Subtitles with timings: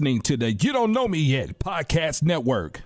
[0.00, 2.80] listening to the You Don't Know Me Yet podcast network.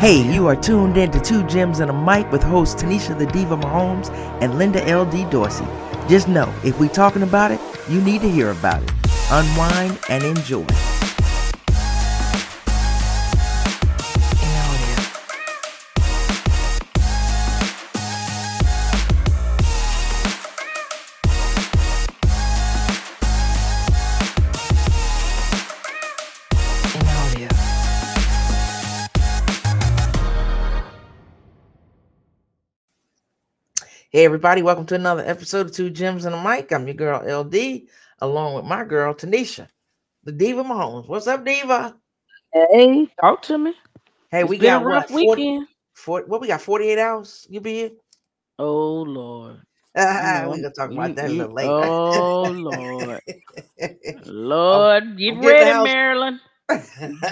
[0.00, 3.26] Hey, you are tuned in to Two Gems and a Mic with hosts Tanisha the
[3.26, 4.08] Diva Mahomes
[4.40, 5.26] and Linda L.D.
[5.26, 5.66] Dorsey.
[6.08, 7.60] Just know, if we talking about it,
[7.90, 8.90] you need to hear about it.
[9.30, 10.64] Unwind and enjoy.
[34.14, 36.70] Hey everybody, welcome to another episode of Two Gems and a Mic.
[36.72, 37.88] I'm your girl LD,
[38.20, 39.66] along with my girl Tanisha,
[40.22, 41.08] the Diva Mahomes.
[41.08, 41.96] What's up, Diva?
[42.52, 43.74] Hey, talk to me.
[44.30, 44.94] Hey, It's we got a what?
[44.94, 45.66] rough 40, weekend.
[45.96, 46.60] 40 what we got?
[46.62, 47.44] 48 hours?
[47.50, 47.90] You be here?
[48.60, 49.56] Oh Lord.
[49.96, 51.70] we You know, gonna talk about you- that a little later.
[51.72, 53.20] Oh Lord.
[54.26, 56.38] Lord, get I'm ready, Maryland.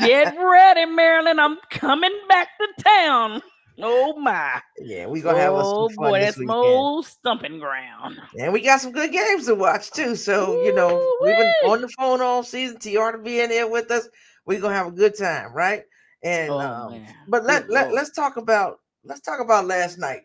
[0.00, 1.40] Get ready, Maryland.
[1.40, 3.40] I'm coming back to town.
[3.80, 4.60] Oh my.
[4.78, 6.38] yeah, we gonna have us oh some fun boy, that's.
[6.38, 8.20] Mo stumping ground.
[8.38, 10.14] And we got some good games to watch too.
[10.16, 12.78] So, you know, we've been on the phone all season.
[12.78, 14.08] TR to be in there with us.
[14.44, 15.84] We're gonna have a good time, right?
[16.22, 20.22] And Oh, um, but let, Good let let's talk about let's talk about last night.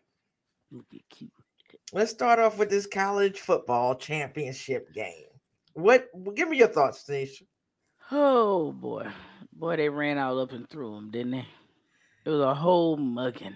[0.72, 1.32] Look at cute.
[1.94, 5.26] Let's start off with this college football championship game.
[5.74, 7.44] What give me your thoughts, Tanisha?
[8.12, 9.08] Oh boy.
[9.54, 11.46] Boy, they ran all up and through them, didn't they?
[12.28, 13.56] It was a whole mugging.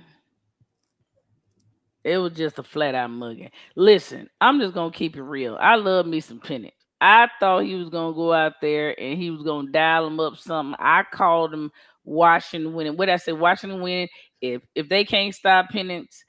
[2.06, 3.52] It was just a flat out mugging.
[3.76, 5.58] Listen, I'm just gonna keep it real.
[5.60, 6.72] I love me some Penix.
[7.02, 10.38] I thought he was gonna go out there and he was gonna dial him up
[10.38, 10.78] something.
[10.80, 11.70] I called him
[12.06, 12.96] Washington winning.
[12.96, 14.08] What I said, Washington winning.
[14.40, 16.20] If if they can't stop Penix,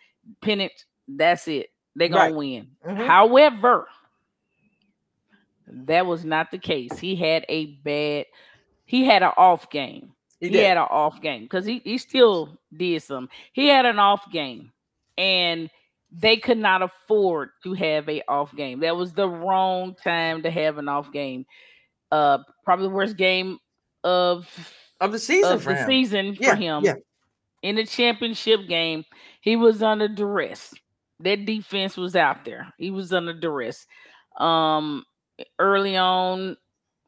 [0.45, 0.71] Penix,
[1.07, 1.69] that's it.
[1.95, 2.35] They're gonna Right.
[2.35, 2.71] win.
[2.85, 3.07] Mhm.
[3.07, 3.87] However,
[5.69, 6.99] that was not the case.
[6.99, 8.27] He had a bad,
[8.85, 10.13] he had an off game.
[10.43, 13.29] He He, had an off game because he, he still did some.
[13.53, 14.73] He had an off game,
[15.17, 15.71] and
[16.11, 18.81] they could not afford to have a off game.
[18.81, 21.47] That was the wrong time to have an off game.
[22.11, 23.59] Uh, probably the worst game
[24.05, 24.49] of
[25.01, 25.87] of the season of for the him.
[25.87, 26.85] season Yeah, for him.
[26.85, 26.95] yeah.
[27.63, 29.05] In the championship game,
[29.41, 30.75] he was under duress.
[31.21, 32.73] That defense was out there.
[32.79, 33.87] He was under duress.
[34.39, 35.05] Um,
[35.61, 36.57] early on,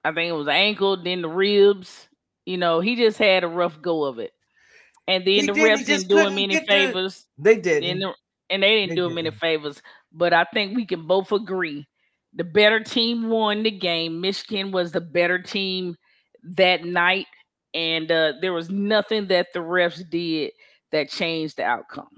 [0.04, 2.08] I think it was ankle, then the ribs.
[2.46, 4.32] You know, he just had a rough go of it.
[5.06, 7.26] And then He the did, refs didn't do him any get the- favors.
[7.38, 7.84] They did.
[7.84, 8.14] And, the-
[8.50, 9.40] and they didn't They do him any didn't.
[9.40, 9.82] favors.
[10.12, 11.86] But I think we can both agree
[12.34, 14.20] the better team won the game.
[14.20, 15.96] Michigan was the better team
[16.56, 17.26] that night.
[17.74, 20.52] And uh, there was nothing that the refs did
[20.92, 22.08] that changed the outcome.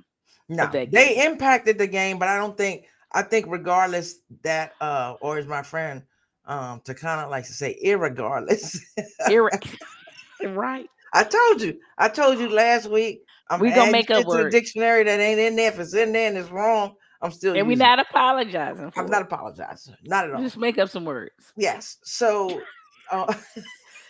[0.48, 5.38] No, they impacted the game, but I don't think I think regardless that uh or
[5.38, 6.02] as my friend
[6.44, 8.78] um Takana likes to say, irregardless.
[9.28, 9.50] Irre-
[10.44, 10.88] right.
[11.12, 13.22] I told you, I told you last week.
[13.48, 15.72] I'm We gonna make up to the dictionary that ain't in there.
[15.72, 18.92] If it's in there and it's wrong, I'm still And we're not apologizing.
[18.96, 19.94] I'm not apologizing.
[20.04, 20.42] Not at all.
[20.42, 21.52] Just make up some words.
[21.56, 21.98] Yes.
[22.02, 22.60] So,
[23.10, 23.32] uh,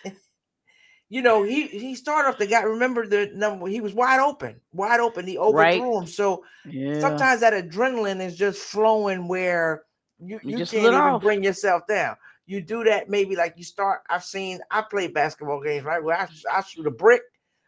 [1.09, 2.63] you know, he he started off the guy.
[2.63, 3.67] Remember the number?
[3.67, 5.27] He was wide open, wide open.
[5.27, 6.01] He overthrew Right.
[6.01, 6.07] him.
[6.07, 6.99] So Yeah.
[7.01, 9.83] sometimes that adrenaline is just flowing where
[10.19, 11.21] you, You you just can't even off.
[11.21, 12.15] bring yourself down.
[12.47, 14.01] You do that maybe like you start.
[14.09, 17.21] I've seen I play basketball games right where I, I shoot a brick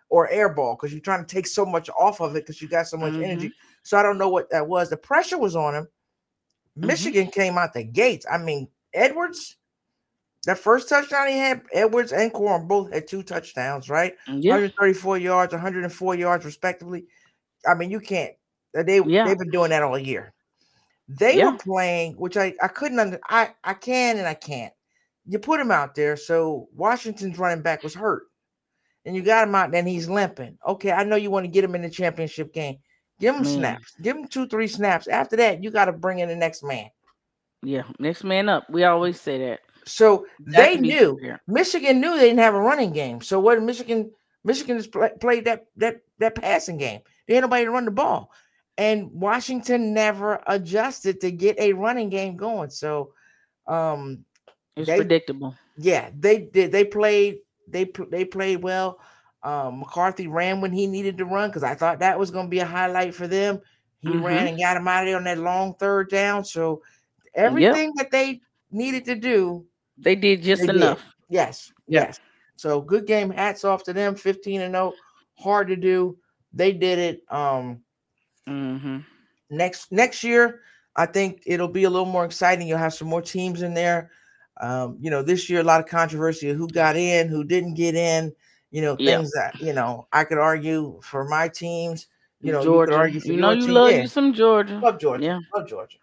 [0.09, 2.67] or air ball because you're trying to take so much off of it because you
[2.67, 3.23] got so much Mm-hmm.
[3.23, 3.51] energy.
[3.83, 4.89] So I don't know what that was.
[4.89, 5.83] The pressure was on him.
[6.77, 6.87] Mm-hmm.
[6.87, 8.25] Michigan came out the gates.
[8.31, 9.57] I mean Edwards.
[10.45, 14.15] That first touchdown he had, Edwards and Corum both had two touchdowns, right?
[14.27, 14.51] Yeah.
[14.53, 17.03] 134 yards, 104 yards, respectively.
[17.67, 18.31] I mean, you can't.
[18.73, 19.25] They Yeah.
[19.27, 20.31] they've been doing that all year.
[21.09, 21.51] They Yeah.
[21.51, 23.19] were playing, which I I couldn't under.
[23.27, 24.73] I I can and I can't.
[25.25, 28.23] You put him out there, so Washington's running back was hurt,
[29.05, 30.57] and you got him out, and he's limping.
[30.67, 32.77] Okay, I know you want to get him in the championship game.
[33.19, 33.53] Give him Man.
[33.53, 33.93] snaps.
[34.01, 35.07] Give him two, three snaps.
[35.07, 36.89] After that, you got to bring in the next man.
[37.61, 37.83] Yeah.
[37.99, 38.69] Next man up.
[38.69, 39.59] We always say that.
[39.85, 41.19] So Got they knew.
[41.47, 43.21] Michigan knew they didn't have a running game.
[43.21, 44.11] So what Michigan
[44.43, 47.01] Michigan just play, played that that that passing game.
[47.27, 48.31] They had nobody to run the ball,
[48.79, 52.69] and Washington never adjusted to get a running game going.
[52.69, 53.13] So,
[53.67, 54.23] um,
[54.77, 55.53] It's they- predictable.
[55.77, 56.71] yeah, they did.
[56.71, 57.39] They played.
[57.67, 58.99] They they played well.
[59.43, 62.49] Um, McCarthy ran when he needed to run because I thought that was going to
[62.49, 63.61] be a highlight for them.
[64.01, 64.49] He ran Mhm.
[64.49, 66.43] and got him out of there on that long third down.
[66.45, 66.81] So
[67.35, 68.41] everything that they
[68.71, 69.65] needed to do,
[69.97, 70.75] They did just They did.
[70.77, 71.03] enough.
[71.29, 72.05] Yes, Yeah.
[72.05, 72.19] yes.
[72.55, 73.29] So good game.
[73.29, 74.15] Hats off to them.
[74.15, 74.93] 15 and 0.
[75.37, 76.17] Hard to do.
[76.53, 77.23] They did it.
[77.29, 77.83] Um
[78.49, 78.97] hmm
[79.49, 80.61] next next year,
[80.95, 82.67] I think it'll be a little more exciting.
[82.67, 84.11] You'll have some more teams in there.
[84.61, 87.75] Um, you know, this year a lot of controversy of who got in, who didn't
[87.75, 88.33] get in.
[88.71, 89.17] You know, Yeah.
[89.17, 92.07] things that you know I could argue for my teams.
[92.41, 92.91] You know, Georgia.
[92.91, 93.73] you could argue for You know you team.
[93.73, 94.01] love yeah.
[94.01, 94.79] you some Georgia.
[94.81, 95.23] love Georgia.
[95.23, 95.39] Yeah.
[95.55, 95.97] Love Georgia.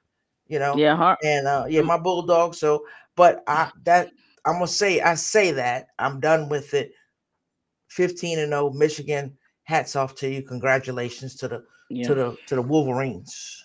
[0.48, 1.16] You know, Yeah, huh?
[1.24, 2.54] and uh yeah, my bulldog.
[2.54, 2.84] So,
[3.16, 4.10] but I that
[4.44, 6.92] I'm gonna say I say that I'm done with it.
[7.88, 9.36] 15 and 0, Michigan.
[9.64, 10.42] Hats off to you.
[10.42, 12.08] Congratulations to the Yeah.
[12.08, 13.64] to the to the Wolverines.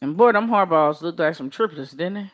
[0.00, 2.32] And boy, them Harbaughs looked like some triplets, didn't they?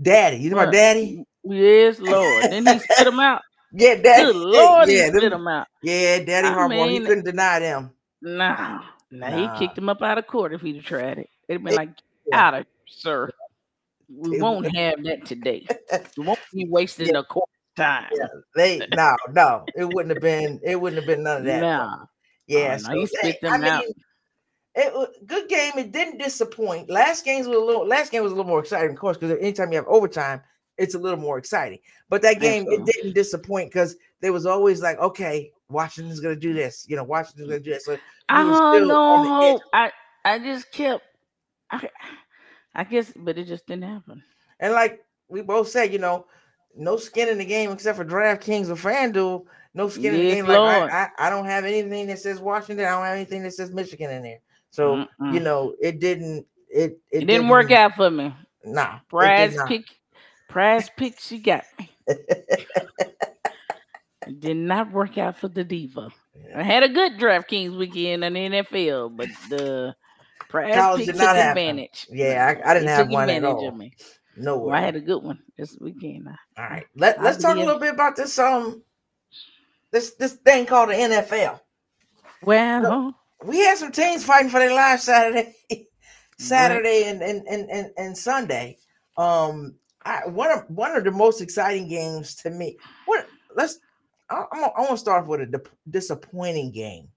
[0.00, 1.24] Daddy, you know my daddy?
[1.44, 2.44] Yes, Lord.
[2.50, 3.42] Then he spit them out.
[3.72, 4.26] Yeah, daddy.
[4.32, 5.66] Good Lord, yeah, he spit them- them out.
[5.82, 6.88] yeah, daddy I Harbaugh.
[6.90, 7.90] he couldn't deny them.
[8.22, 8.80] Nah,
[9.10, 9.52] nah, Nah.
[9.52, 11.28] he kicked him up out of court if he'd have tried it.
[11.48, 11.90] It'd been It- like,
[12.26, 12.46] yeah.
[12.46, 13.28] out of sir.
[14.08, 15.66] We It won't have that today.
[16.16, 17.14] We won't be wasting Yeah.
[17.14, 18.08] the court time.
[18.14, 20.60] Yeah, They no, no, it wouldn't have been.
[20.62, 21.60] It wouldn't have been none of that.
[21.60, 22.06] Nah.
[22.46, 23.80] Yeah, Oh, no, you so, spit them I out.
[23.84, 23.92] mean,
[24.76, 25.72] it was good game.
[25.76, 26.90] It didn't disappoint.
[26.90, 27.86] Last games was a little.
[27.86, 30.42] Last game was a little more exciting, of course, because anytime you have overtime,
[30.76, 31.78] it's a little more exciting.
[32.10, 36.52] But that game, it didn't disappoint because there was always like, okay, Washington's gonna do
[36.52, 36.84] this.
[36.88, 37.86] You know, Washington's gonna do this.
[37.86, 39.60] So I we don't on the know.
[39.72, 39.90] I
[40.24, 41.04] I just kept.
[41.70, 41.88] I,
[42.74, 44.22] I guess, but it just didn't happen.
[44.60, 46.26] And like we both said, you know,
[46.76, 49.46] no skin in the game except for DraftKings or FanDuel.
[49.72, 50.46] No skin in the Yes, game.
[50.46, 52.84] Like I, I, I don't have anything that says Washington.
[52.84, 54.38] I don't have anything that says Michigan in there.
[54.76, 55.40] So you Mm-mm.
[55.40, 56.46] know, it didn't.
[56.68, 58.34] It it, it didn't work out for me.
[58.64, 59.84] Nah, Prize pick,
[60.48, 61.18] prize pick.
[61.20, 61.90] She got me.
[64.26, 66.10] It did not work out for the diva.
[66.54, 69.94] I had a good DraftKings weekend in the NFL, but the
[70.48, 72.06] prize College pick did took advantage.
[72.10, 73.68] Yeah, I, I didn't It have one at all.
[73.68, 73.92] of me.
[74.36, 74.74] No Well.
[74.74, 76.28] I had a good one this weekend.
[76.28, 78.82] all right, let, let's talk a little bit about this um
[79.92, 81.60] this this thing called the NFL.
[82.42, 83.14] Well,
[83.44, 85.54] We had some teams fighting for their lives Saturday,
[86.38, 88.78] Saturday and and, and and and Sunday.
[89.16, 89.74] Um,
[90.04, 92.78] I, one of one of the most exciting games to me.
[93.06, 93.26] What?
[93.54, 93.78] Let's.
[94.30, 97.08] I, I'm gonna- I want to start with a dip- disappointing game.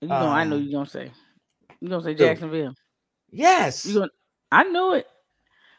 [0.00, 1.10] you gonna, I know Um, you gonna say.
[1.80, 2.74] you're gonna say Jacksonville?
[3.30, 3.84] Yes.
[3.84, 4.10] You gonna?
[4.52, 5.06] I knew it.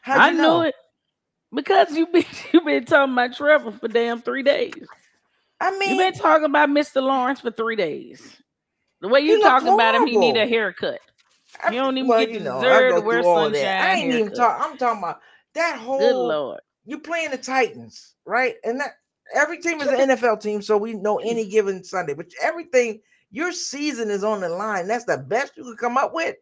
[0.01, 0.61] How'd I you know?
[0.61, 0.75] knew it
[1.53, 4.73] because you been you been talking about Trevor for damn three days.
[5.59, 7.01] I mean, you've been talking about Mr.
[7.01, 8.37] Lawrence for three days.
[9.05, 10.99] The way you talking about him, he need a haircut.
[11.63, 14.05] I- you don't even well, get you to know, deserve to wear sunshine I ain't
[14.05, 14.35] even haircut.
[14.35, 14.57] talk.
[14.59, 15.21] I'm talking about
[15.53, 15.99] that whole.
[15.99, 16.59] Good lord.
[16.85, 18.55] you playing the Titans, right?
[18.63, 18.93] And that
[19.35, 21.27] every team is an NFL team, so we know mm.
[21.27, 22.15] any given Sunday.
[22.15, 22.99] But everything,
[23.29, 24.87] your season is on the line.
[24.87, 26.35] That's the best you could come up with.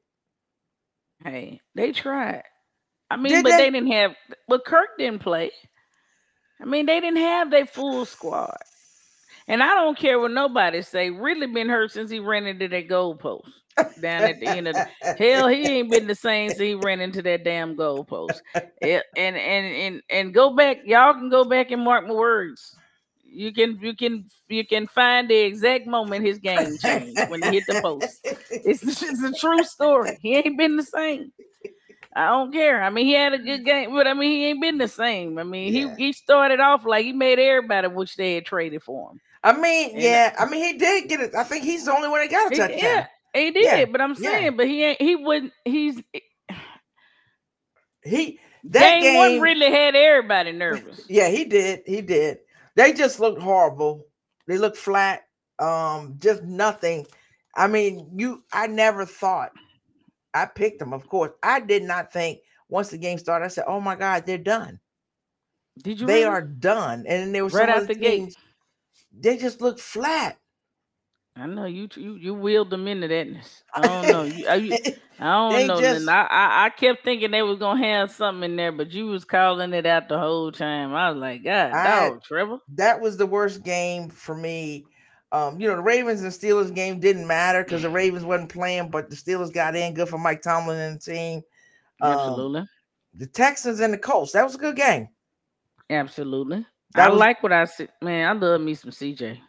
[1.22, 2.44] Hey, they tried.
[3.12, 3.58] I mean, Did but they?
[3.58, 3.72] they?
[3.72, 4.16] didn't have.
[4.48, 5.52] But Kirk didn't play.
[6.62, 8.56] I mean, they didn't have their full squad.
[9.48, 11.10] And I don't care what nobody say.
[11.10, 13.50] Really been hurt since he ran into that goalpost
[14.02, 14.88] down at the end of the
[15.20, 18.42] Hell, he ain't been the same since he ran into that damn goalpost.
[18.82, 20.80] And and and and go back.
[20.86, 22.76] Y'all can go back and mark my words.
[23.26, 27.50] You can you can you can find the exact moment his game changed when he
[27.50, 28.20] hit the post.
[28.24, 30.18] It's, it's a true story.
[30.22, 31.32] He ain't been the same.
[32.16, 32.84] I don't care.
[32.84, 33.66] I mean, he had a good mm.
[33.66, 35.40] game, but I mean, he ain't been the same.
[35.40, 35.96] I mean, Yeah.
[35.96, 39.20] he he started off like he made everybody wish they had traded for him.
[39.44, 40.36] I mean, And- yeah.
[40.40, 41.36] I mean, he did get it.
[41.36, 42.80] I think he's the only one that got a touchdown.
[42.80, 43.66] yeah, he did.
[43.66, 44.30] Yeah, But I'm yeah.
[44.32, 45.02] saying, but he ain't.
[45.02, 45.54] He wouldn't.
[45.66, 46.02] He's
[48.04, 51.02] He that game, one really had everybody nervous.
[51.10, 51.82] Yeah, he did.
[51.86, 52.40] He did.
[52.76, 54.06] They just looked horrible.
[54.48, 55.24] They looked flat.
[55.60, 57.06] Um, just nothing.
[57.56, 58.44] I mean, you.
[58.52, 59.52] I never thought.
[60.34, 61.32] I picked them, of course.
[61.44, 63.46] I did not think once the game started.
[63.46, 64.80] I said, "Oh my God, they're done.
[65.84, 66.08] Did you?
[66.08, 66.26] They really?
[66.26, 68.36] are done." And then there was Right some out the gate.
[69.18, 70.38] They just look flat.
[71.36, 71.88] I know you.
[71.96, 73.64] You you wheeled them into thatness.
[73.74, 74.24] I don't know.
[74.24, 74.78] You, are you,
[75.20, 75.82] I don't know.
[75.82, 79.08] just- I, I I kept thinking they was gonna have something in there, but you
[79.08, 80.94] was calling it out the whole time.
[80.94, 82.58] I was like, God, I- dog, Trevor.
[82.76, 84.86] that was the worst game for me.
[85.32, 88.92] Um, you know, the Ravens and Steelers game didn't matter because the Ravens wasn't playing,
[88.92, 89.96] but the Steelers got in.
[89.96, 91.42] Good for Mike Tomlin and the team.
[92.02, 92.64] Um, Absolutely,
[93.16, 94.34] the Texans and the Colts.
[94.34, 95.08] That was a good game.
[95.90, 96.64] absolutely.
[96.96, 97.88] That I was- like what I see.
[98.02, 99.40] Man, I love me some CJ.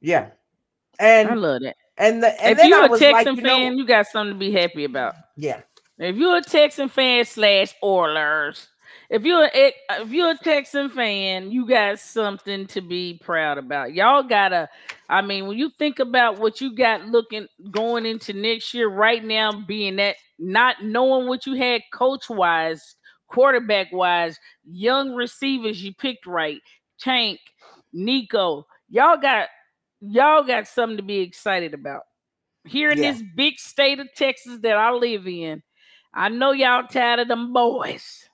[0.00, 0.28] Yeah.
[0.98, 1.76] And I love that.
[1.98, 4.06] and the and if then you're I a Texan like, you know, fan, you got
[4.06, 5.14] something to be happy about.
[5.36, 5.60] yeah,
[5.98, 8.68] If you're a Texan fan slash Oilers,
[9.08, 13.92] if you're a, if you're a Texan fan, you got something to be proud about.
[13.94, 14.68] Y'all gotta.
[15.08, 19.24] I mean, when you think about what you got looking going into next year, right
[19.24, 22.94] now, being that not knowing what you had coach wise,
[23.30, 26.60] quarterback wise, young receivers you picked right,
[27.00, 27.38] Tank,
[27.92, 29.48] Nico, y'all got
[30.00, 32.02] y'all got something to be excited about.
[32.66, 33.12] Here in Yeah.
[33.12, 35.62] this big state of Texas that I live in,
[36.12, 38.26] I know y'all tired of them boys.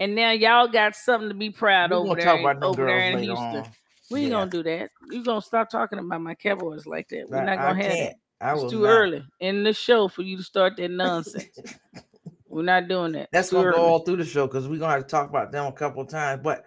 [0.00, 2.86] and now y'all got something to be proud We're over there, in- about them over
[2.86, 3.56] there girls in later Houston.
[3.56, 3.72] on.
[4.10, 4.36] We ain't Yeah.
[4.38, 4.90] gonna do that.
[5.10, 7.28] You gonna stop talking about my Cowboys like that.
[7.28, 7.98] We're not gonna have can't.
[7.98, 8.16] that.
[8.40, 8.88] I It's too not.
[8.90, 11.60] early in the show for you to start that nonsense.
[12.48, 13.28] We're not doing that.
[13.32, 15.66] That's gonna go all through the show because we're gonna have to talk about them
[15.66, 16.40] a couple of times.
[16.42, 16.64] But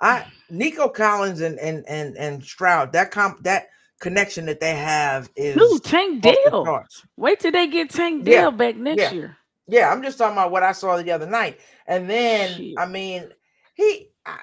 [0.00, 3.68] I Nico Collins and and and and Stroud, that comp that
[4.00, 6.84] connection that they have is Dude, Tank Dell.
[7.16, 9.12] Wait till they get Tank Yeah, back next yeah.
[9.12, 9.36] year.
[9.66, 11.58] Yeah, I'm just talking about what I saw the other night.
[11.86, 12.74] And then Shit.
[12.78, 13.30] I mean,
[13.74, 14.40] he I,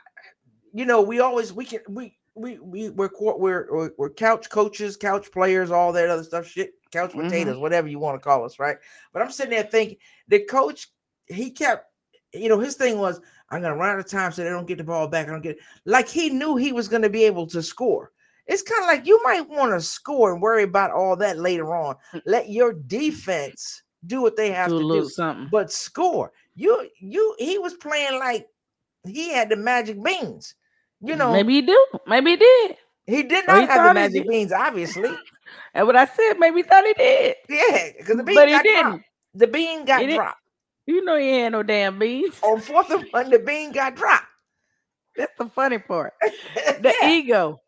[0.74, 4.98] you know, we always we can we we we we're we're we're, we're couch coaches,
[4.98, 7.24] couch players, all that other stuff, shit, couch Mhm.
[7.24, 8.78] potatoes, whatever you want to call us, right?
[9.14, 10.90] But I'm sitting there thinking the coach,
[11.28, 11.88] he kept,
[12.34, 13.20] you know, his thing was,
[13.50, 15.28] I'm gonna run out of time so they don't get the ball back.
[15.28, 18.12] I don't get like he knew he was gonna be able to score.
[18.48, 21.74] It's kind of like you might want to score and worry about all that later
[21.76, 21.96] on.
[22.26, 25.48] Let your defense do what they have Do to do something.
[25.52, 26.32] but score.
[26.56, 28.48] You you he was playing like
[29.06, 30.56] he had the magic beans.
[31.02, 31.86] You know, maybe he do.
[32.08, 32.78] Maybe he did.
[33.08, 35.10] he did or he not have the magic beans, obviously.
[35.74, 37.36] And what I said, maybe he thought he did.
[37.50, 38.90] Yeah, because the bean But he got didn't.
[38.92, 39.04] dropped.
[39.36, 40.18] The bean got He didn't.
[40.20, 40.38] dropped.
[40.88, 42.40] You know he ain't no damn beans.
[42.44, 44.26] On fourth and one, the bean got dropped.
[45.16, 46.14] That's the funny part.
[46.82, 47.62] The Yeah, ego.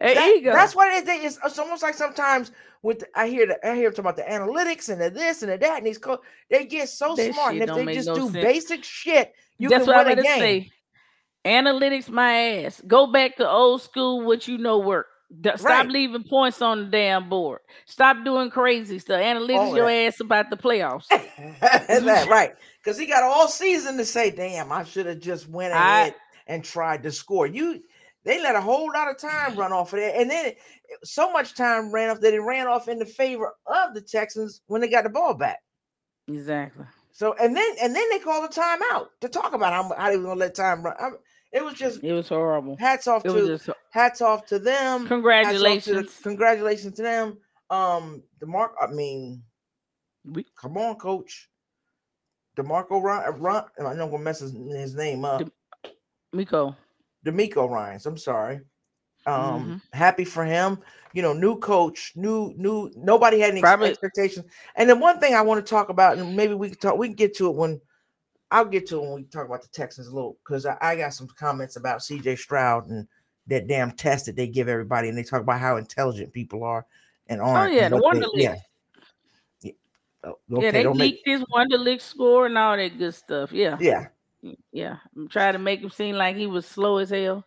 [0.00, 0.52] The that- ego.
[0.52, 1.38] That's what it is.
[1.44, 2.52] It's, almost like sometimes
[2.82, 5.50] with I hear the, I hear them talking about the analytics and the this and
[5.50, 7.54] the that, and these co- they get so That smart.
[7.56, 8.44] And if they just no do sense.
[8.44, 10.38] basic shit, you That's can what I'm win a game.
[10.40, 10.70] say.
[11.44, 12.32] Analytics, my
[12.64, 12.80] ass.
[12.86, 14.22] Go back to old school.
[14.24, 15.06] What you know work.
[15.40, 15.88] D- Stop Right.
[15.88, 17.60] leaving points on the damn board.
[17.86, 19.20] Stop doing crazy stuff.
[19.20, 20.06] Analytics All your that.
[20.14, 21.06] ass about the playoffs.
[21.60, 22.52] That right?
[22.82, 26.14] Because he got all season to say, "Damn, I should have just went I- ahead
[26.46, 27.80] and tried to score." You,
[28.24, 30.58] they let a whole lot of time run off of there, and then it-
[31.04, 34.62] so much time ran off that it ran off in the favor of the Texans
[34.66, 35.60] when they got the ball back.
[36.28, 36.84] exactly.
[37.12, 40.16] So, and then and then they called a timeout to talk about how, how they
[40.16, 40.94] were gonna let time run.
[40.98, 41.10] I-
[41.52, 42.76] it was just It was horrible.
[42.78, 44.96] hats off It to just hats off to them.
[44.96, 46.18] Off to congratulations.
[46.22, 47.38] congratulations to them.
[47.70, 48.74] Um, the mark.
[48.80, 49.42] I mean,
[50.24, 51.48] We- come on, coach.
[52.56, 55.38] Demarco Ryan, Ryan I know I'm gonna mess his, his name up.
[55.40, 55.52] Dem-
[56.32, 56.76] Miko.
[57.24, 58.06] DeMeco Ryans.
[58.06, 58.60] I'm sorry.
[59.26, 59.76] Um, Mm-hmm.
[59.92, 60.78] happy for him.
[61.12, 62.90] You know, new coach, new, new.
[62.96, 64.46] Nobody had any Probably- expectations.
[64.76, 66.96] And then one thing I want to talk about, and maybe we can talk.
[66.96, 67.80] We can get to it when
[68.50, 71.14] I'll get to when we talk about the Texans a little, because I, I got
[71.14, 72.36] some comments about C.J.
[72.36, 73.06] Stroud and
[73.46, 76.86] that damn test that they give everybody, and they talk about how intelligent people are
[77.28, 77.72] and oh, aren't.
[77.72, 78.56] Oh, yeah, the what they- yeah.
[79.62, 79.72] Yeah.
[80.24, 83.52] Oh, yeah, they don't make- leaked his Wonderlic score and all that good stuff.
[83.52, 83.78] Yeah.
[83.80, 84.08] yeah,
[84.44, 84.96] mm, Yeah.
[85.16, 87.44] I'm trying to make him seem like he was slow as hell.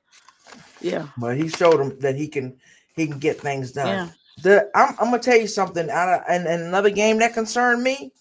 [0.81, 1.07] Yeah.
[1.17, 2.57] but he showed them that he can
[2.95, 3.87] he can get things done.
[3.87, 4.09] Yeah.
[4.41, 5.89] The I'm, I'm gonna tell you something.
[5.89, 8.11] Out of, and, and another game that concerned me.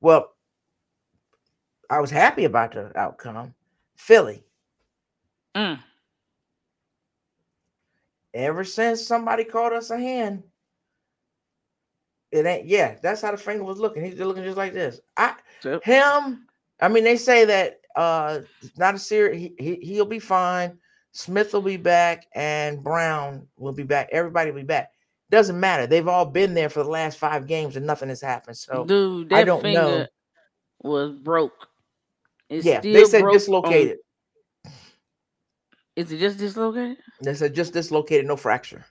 [0.00, 0.34] Well,
[1.90, 3.52] I was happy about the outcome.
[3.96, 4.44] Philly.
[5.56, 5.80] Mm.
[8.32, 10.44] Ever since somebody called us a hand,
[12.30, 12.66] it ain't.
[12.66, 14.04] Yeah, that's how the finger was looking.
[14.04, 15.00] He's looking just like this.
[15.16, 16.46] I So, him.
[16.80, 19.36] I mean, they say that uh it's not a serious.
[19.36, 20.78] He, he he'll be fine.
[21.10, 24.08] Smith will be back, and Brown will be back.
[24.12, 24.92] Everybody will be back.
[25.28, 25.88] Doesn't matter.
[25.88, 28.56] They've all been there for the last five games, and nothing has happened.
[28.56, 30.06] So dude, I don't finger know.
[30.88, 31.69] was broke.
[32.50, 33.98] It's yeah, they said broke on- dislocated.
[35.96, 36.96] Is it just dislocated?
[37.22, 38.84] They said just dislocated, no fracture,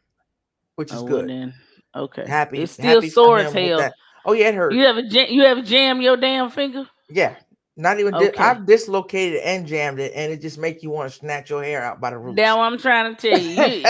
[0.76, 1.30] which is Oh, good.
[1.30, 1.54] then.
[1.96, 2.26] Okay.
[2.28, 2.62] Happy.
[2.62, 3.92] It's still happy sore as hell.
[4.26, 4.74] Oh yeah, it hurt.
[4.74, 6.88] You ever jam, you ever jam your damn finger?
[7.10, 7.36] Yeah,
[7.80, 8.14] not even.
[8.14, 11.64] Di- I've dislocated and jammed it, and it just make you want to snatch your
[11.64, 12.36] hair out by the roots.
[12.36, 13.52] That's what I'm trying to tell you.
[13.52, 13.86] You,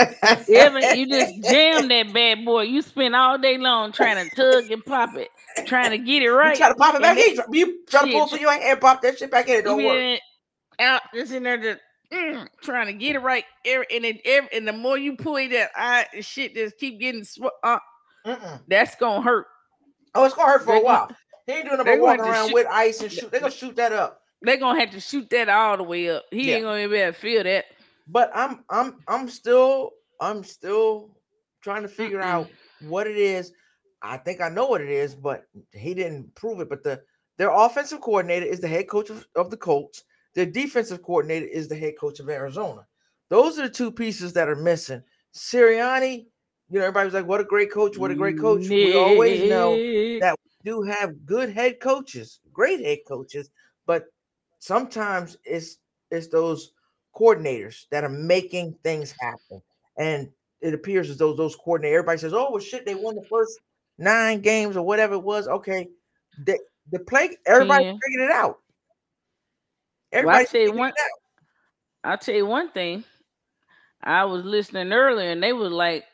[0.48, 2.62] you you just jam that bad boy.
[2.62, 5.28] You spend all day long trying to tug and pop it,
[5.66, 6.52] trying to get it right.
[6.52, 7.36] You try to pop it back in.
[7.52, 9.56] You try to pull through your hair, pop that shit back in.
[9.56, 10.20] It don't work.
[10.78, 11.80] out just in there just
[12.12, 13.44] mm, trying to get it right.
[13.64, 17.00] Every, and it, every, and the more you pull it, that I shit just keep
[17.00, 17.78] getting sw- uh,
[18.24, 18.60] Mm-mm.
[18.68, 19.46] that's gonna hurt.
[20.14, 21.10] Oh, it's gonna hurt for a while.
[21.46, 23.30] He ain't doing no they more walking around shoot- with ice and shoot.
[23.30, 24.22] They're gonna shoot that up.
[24.42, 26.24] They're gonna have to shoot that all the way up.
[26.30, 26.56] He Yeah.
[26.56, 27.66] ain't gonna be able to feel that.
[28.06, 31.16] But I'm I'm I'm still I'm still
[31.62, 32.48] trying to figure out
[32.80, 33.52] what it is.
[34.02, 36.68] I think I know what it is, but he didn't prove it.
[36.70, 37.02] But the
[37.36, 40.04] their offensive coordinator is the head coach of, of the Colts.
[40.34, 42.86] Their defensive coordinator is the head coach of Arizona.
[43.28, 45.02] Those are the two pieces that are missing.
[45.34, 46.26] Sirianni,
[46.70, 47.98] you know, everybody's like, "What a great coach!
[47.98, 49.76] What a great coach!" We always know
[50.20, 53.50] that do have good head coaches, great head coaches,
[53.86, 54.04] but
[54.58, 55.78] sometimes it's
[56.10, 56.72] it's those
[57.14, 59.62] coordinators that are making things happen.
[59.98, 63.24] And it appears as though those coordinators, everybody says, "Oh well, shit, they won the
[63.24, 63.58] first
[63.98, 65.88] nine games or whatever it was." Okay,
[66.44, 66.58] the
[66.92, 67.96] the play, everybody Yeah.
[68.04, 68.60] figured it out.
[70.12, 72.10] Everybody tell you figured one- it out.
[72.10, 73.04] I'll tell you one thing.
[74.02, 76.04] I was listening earlier, and they was like,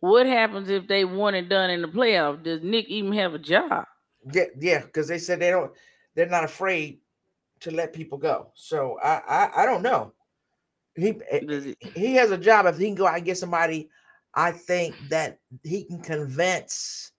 [0.00, 2.42] "What happens if they won and done in the playoff?
[2.42, 3.84] Does Nick even have a job?"
[4.32, 5.72] Yeah, yeah, because they said they don't,
[6.14, 7.00] they're not afraid
[7.60, 8.50] to let people go.
[8.54, 10.12] So I, I, I don't know.
[10.96, 13.88] He, eh, Does he has a job if he can go out and get somebody.
[14.34, 17.12] I think that he can convince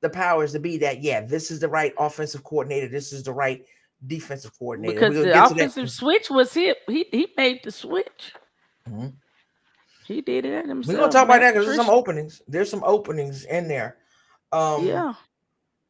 [0.00, 2.88] the powers to be that yeah, this is the right offensive coordinator.
[2.88, 3.64] This is the right
[4.06, 4.94] defensive coordinator.
[4.94, 5.66] because the get to that.
[5.66, 6.78] offensive switch was hit.
[6.88, 8.32] He he made the switch.
[10.12, 10.94] He did it himself.
[10.94, 12.42] We're gonna talk about that because there's some openings.
[12.46, 13.96] There's some openings in there.
[14.52, 15.14] Um, yeah.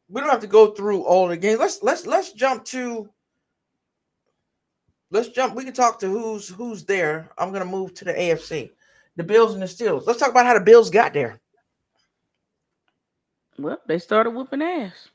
[0.07, 1.59] we don't have to go through all the games.
[1.59, 3.09] Let's let's let's jump to
[5.11, 5.55] let's jump.
[5.55, 7.29] We can talk to who's who's there.
[7.37, 8.71] I'm gonna move to the AFC,
[9.15, 10.07] the Bills and the Steelers.
[10.07, 11.41] Let's talk about how the Bills got there.
[13.59, 15.09] Well, they started whooping ass.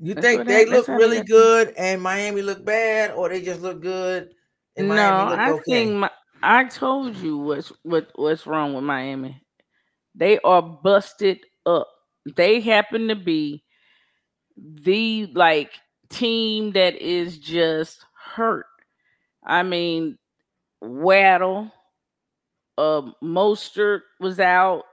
[0.00, 3.28] You That's think they look that's how they really good and Miami look bad, or
[3.28, 4.30] they just look good
[4.76, 5.62] and no, Miami look I okay?
[5.64, 6.10] think my,
[6.42, 9.42] I told you what's what what's wrong with Miami.
[10.14, 11.88] They are busted up.
[12.36, 13.64] They happen to be
[14.56, 15.72] the like
[16.10, 18.04] team that is just
[18.34, 18.66] hurt.
[19.44, 20.18] I mean,
[20.80, 21.72] Waddle,
[22.76, 24.84] um, Mostert was out.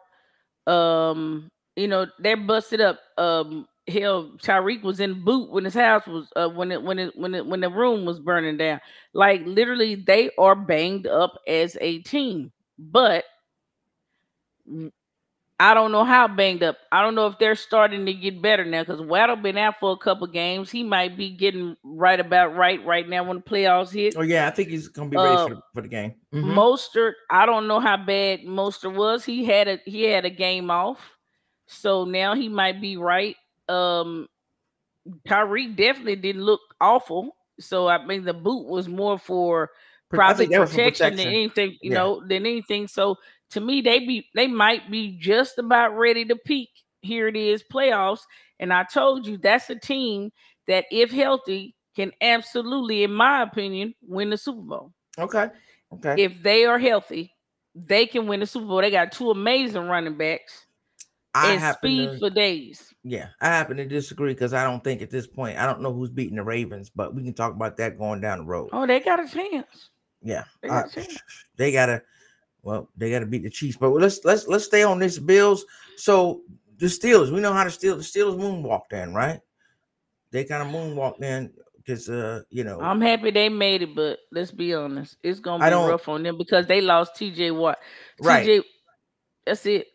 [0.67, 2.99] Um, you know, they're busted up.
[3.17, 7.15] Um, hell, Tyreek was in boot when his house was uh, when it when it
[7.17, 8.79] when it when the room was burning down.
[9.13, 12.51] Like literally, they are banged up as a team.
[12.77, 13.23] But
[15.57, 16.77] I don't know how banged up.
[16.91, 19.93] I don't know if they're starting to get better now because Waddle been out for
[19.93, 20.69] a couple games.
[20.69, 24.15] He might be getting right about right right now when the playoffs hit.
[24.17, 26.15] Oh yeah, I think he's gonna be ready Uh, for, the, for the game.
[26.33, 26.53] Mhm.
[26.53, 29.23] Mostert, I don't know how bad Mostert was.
[29.23, 30.99] He had a he had a game off,
[31.67, 33.37] so now he might be right.
[33.69, 34.27] Um,
[35.27, 37.35] Tyreek definitely didn't look awful.
[37.59, 39.69] So I mean, the boot was more for
[40.09, 41.97] probably think that was for protection, than anything, you Yeah.
[41.97, 42.87] know, than anything.
[42.87, 43.17] So
[43.51, 46.69] to me, they be they might be just about ready to peak.
[47.01, 48.21] Here it is, playoffs,
[48.59, 50.31] and I told you that's a team
[50.67, 55.49] that, if healthy, can absolutely, in my opinion, win the Super Bowl Okay,
[55.93, 56.15] okay.
[56.17, 57.31] if they are healthy,
[57.75, 58.81] they can win the Super Bowl.
[58.81, 60.64] They got two amazing running backs
[61.35, 62.93] I and speed to, for days.
[63.03, 65.93] yeah, I happen to disagree because I don't think at this point I don't know
[65.93, 68.69] who's beating the Ravens, but we can talk about that going down the road.
[68.71, 69.89] Oh, they got a chance.
[70.23, 71.17] Yeah, They uh, got a chance.
[71.57, 72.01] they gotta.
[72.63, 75.65] Well, they gotta beat the Chiefs, but let's let's let's stay on this Bills.
[75.97, 76.41] So
[76.77, 79.41] the Steelers, we know how to steal the Steelers moonwalked in, right?
[80.31, 84.19] They kind of moonwalked in because uh, you know, I'm happy they made it, but
[84.31, 87.77] let's be honest, it's gonna be rough on them because they lost TJ Watt.
[88.21, 88.47] right?
[88.47, 88.63] TJ,
[89.45, 89.87] that's it.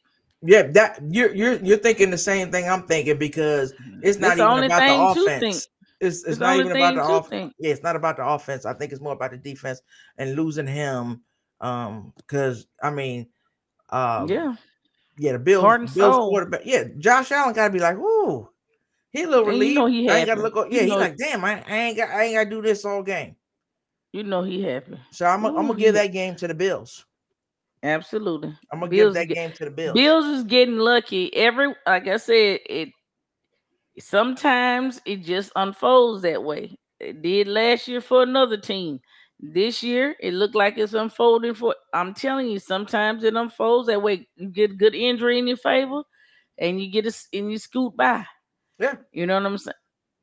[0.42, 4.50] Yeah, that you're you're you're thinking the same thing I'm thinking because it's not the
[4.50, 5.68] even about the offense.
[6.00, 7.53] It's it's It's not even about the offense.
[7.59, 8.64] Yeah, it's not about the offense.
[8.64, 9.83] I think it's more about the defense
[10.16, 11.20] and losing him.
[11.61, 13.29] Um, because I mean,
[13.90, 14.55] um, yeah,
[15.18, 16.31] yeah, the Bills, Heart and Bills soul.
[16.31, 16.62] quarterback.
[16.64, 18.48] Yeah, Josh Allen got to be like, ooh,
[19.11, 19.74] he a little And you relieved.
[19.74, 20.68] know he I ain't got to look.
[20.70, 22.83] Yeah, he know- like, damn, I, I ain't got, I ain't got to do this
[22.87, 23.37] all game.
[24.14, 24.98] you know he happy.
[25.11, 27.05] So I'm, I'm gonna give that game to the Bills.
[27.83, 28.55] Absolutely.
[28.73, 29.95] I'm gonna Bills give that get- game to the Bills.
[29.95, 31.35] Bills is getting lucky.
[31.35, 32.90] Every like I said, it
[33.99, 36.79] sometimes it just unfolds that way.
[36.99, 39.01] It did last year for another team.
[39.38, 44.03] This year it looked like it's unfolding for I'm telling you, sometimes it unfolds that
[44.03, 44.29] way.
[44.37, 46.03] You get a good injury in your favor
[46.59, 48.25] and you get a and you scoot by.
[48.79, 48.97] Yeah.
[49.12, 49.75] You know what I'm saying?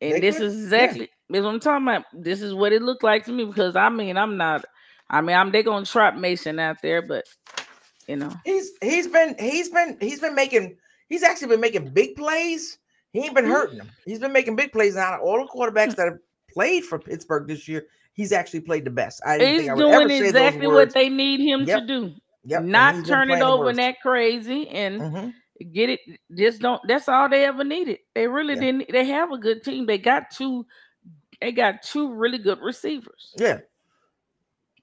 [0.02, 0.62] And They this is yeah.
[0.64, 2.04] exactly this what I'm talking about.
[2.14, 4.64] This is what it looked like to me because I mean I'm not
[5.10, 7.26] I mean I'm they're gonna trap Mason out there, but
[8.08, 8.34] you know.
[8.46, 10.78] He's he's been he's been he's been making
[11.10, 12.78] he's actually been making big plays.
[13.14, 13.52] He ain't been Mhm.
[13.52, 13.90] hurting them.
[14.06, 14.96] He's been making big plays.
[14.96, 18.62] And out of all the quarterbacks that have played for Pittsburgh this year, he's actually
[18.62, 19.22] played the best.
[19.26, 21.64] I didn't He's think I would ever doing say those exactly what they need him
[21.64, 21.80] Yep.
[21.82, 22.16] to do.
[22.46, 25.34] Yep, Not turn it over and that crazy and Mhm.
[25.74, 26.00] get it.
[26.34, 26.82] Just don't.
[26.88, 28.00] That's all they ever needed.
[28.16, 28.62] They really Yeah.
[28.62, 28.90] didn't.
[28.92, 29.86] They have a good team.
[29.86, 30.66] They got two.
[31.42, 33.60] They got two really good receivers, Yeah,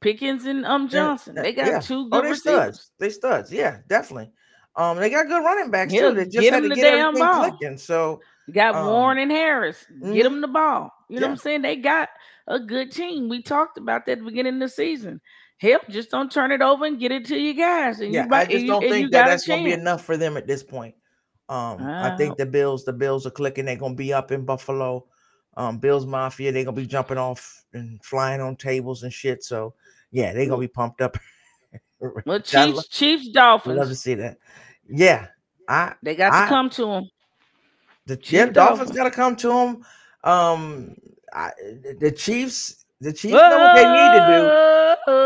[0.04, 1.38] Pickens and um Johnson.
[1.38, 1.80] uh, They got yeah.
[1.80, 2.74] two oh, good they receivers.
[2.76, 2.90] studs.
[3.00, 3.52] They studs.
[3.52, 4.30] Yeah, definitely.
[4.76, 6.14] Um, they got good running backs Yeah, too.
[6.14, 7.50] They just get had to the get damn everything ball.
[7.50, 7.78] clicking.
[7.78, 9.86] So You got Um, Warren and Harris.
[10.12, 10.90] Get them the ball.
[11.08, 11.26] You know Yeah.
[11.28, 11.62] what I'm saying?
[11.62, 12.10] They got
[12.48, 13.28] a good team.
[13.30, 15.20] We talked about that at the beginning of the season.
[15.58, 18.00] Help, just don't turn it over and get it to you guys.
[18.00, 20.16] And yeah, you, I just don't you think that that's going to be enough for
[20.18, 20.94] them at this point.
[21.48, 23.64] Um, I think the Bills, the Bills are clicking.
[23.64, 25.06] They're going to be up in Buffalo.
[25.56, 29.44] Um, Bills Mafia, they're going to be jumping off and flying on tables and shit.
[29.44, 29.74] So
[30.14, 31.18] yeah, they're going to be pumped up.
[32.00, 34.36] Well, I lo- Chiefs, Chiefs, I love to see that.
[34.88, 35.28] Yeah,
[35.68, 37.10] I They got to come to them.
[38.06, 38.96] the Chiefs, yeah, Dolphins Dolphins.
[38.98, 39.84] got to come to them.
[40.22, 40.96] Um,
[41.32, 41.50] I,
[41.98, 44.50] the Chiefs, the Chiefs know what they need to do,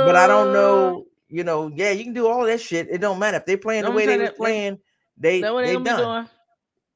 [0.07, 1.07] but I don't know.
[1.29, 2.89] You know, yeah, you can do all that shit.
[2.91, 4.79] It don't matter if they're playing the Don't way they like, playing.
[5.19, 6.03] They they they're gonna be done.
[6.03, 6.29] doing.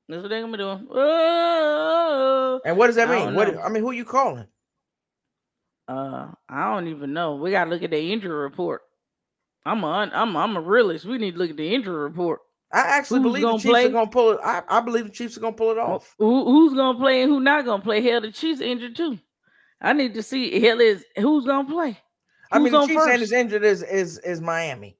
[0.08, 0.88] That's what they're gonna be doing.
[0.90, 3.34] Oh, And what does that I mean?
[3.34, 3.48] What.
[3.58, 4.46] I mean, who are you calling?
[5.88, 7.36] Uh, I don't even know.
[7.36, 8.82] We gotta look at the injury report.
[9.66, 11.04] I'm a I'm I'm a realist.
[11.04, 12.40] We need to look at the injury report.
[12.72, 13.84] I actually Who's believe the gonna Chiefs play?
[13.86, 14.40] are gonna pull it.
[14.42, 16.14] I, I believe the Chiefs are gonna pull it off.
[16.18, 18.00] Who, who's gonna play and who not gonna play?
[18.02, 19.18] Hell, the Chiefs injured too.
[19.80, 21.98] I need to see hell is who's gonna play.
[22.50, 24.96] I mean, the Chiefs and is injured is is is Miami.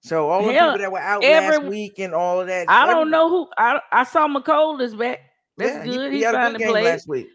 [0.00, 2.68] So all the Hell, people that were out every- last week and all of that.
[2.70, 3.48] I every- don't know who.
[3.58, 5.20] I I saw Mecole is back.
[5.56, 6.12] That's yeah, good.
[6.12, 6.84] He, He, good finally game played.
[6.84, 7.28] last week.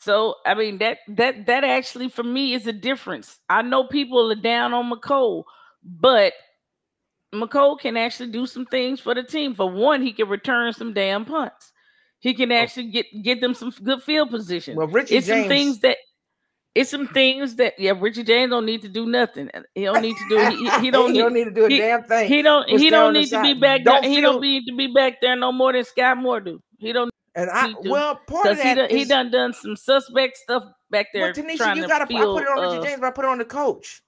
[0.00, 3.38] So I mean that that that actually for me is a difference.
[3.48, 5.44] I know people are down on Mecole,
[5.82, 6.34] but
[7.34, 9.54] Mecole can actually do some things for the team.
[9.54, 11.72] For one, he can return some damn punts.
[12.20, 12.56] He can oh.
[12.56, 14.76] actually get get them some good field position.
[14.76, 15.42] Well, Richie it's James.
[15.42, 15.96] some things that
[16.74, 19.50] it's some things that yeah, Richie James don't need to do nothing.
[19.52, 21.64] Uh, he don't need to do he, he- don't he don't need need to do
[21.64, 22.28] a he- damn thing.
[22.28, 24.10] he don't he don't need to be back Don't there.
[24.10, 26.60] He don't need to be back there no more than Skyy Moore do.
[26.78, 30.64] He don't and I well, part of he that he done done some suspect stuff
[30.90, 32.04] back there Well, Tanisha, you gotta.
[32.04, 34.02] I put it on Richie uh, James, but I put it on the coach.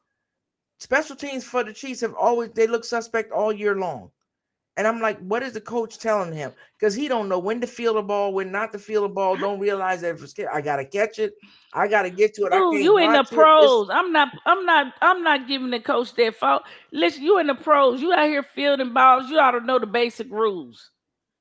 [0.80, 4.10] Special teams for the Chiefs have always they look suspect all year long,
[4.76, 6.52] and I'm like, what is the coach telling him?
[6.76, 9.36] Because he don't know when to feel the ball, when not to feel the ball.
[9.36, 11.34] Don't realize that if it's, I gotta catch it,
[11.72, 12.52] I gotta get to it.
[12.52, 13.30] Ooh, you in the it.
[13.30, 13.90] Pros.
[13.92, 14.30] I'm not.
[14.44, 14.94] I'm not.
[15.02, 16.64] I'm not giving the coach that fault.
[16.90, 18.02] Listen, you in the pros.
[18.02, 19.30] You out here fielding balls.
[19.30, 20.90] You ought to know the basic rules.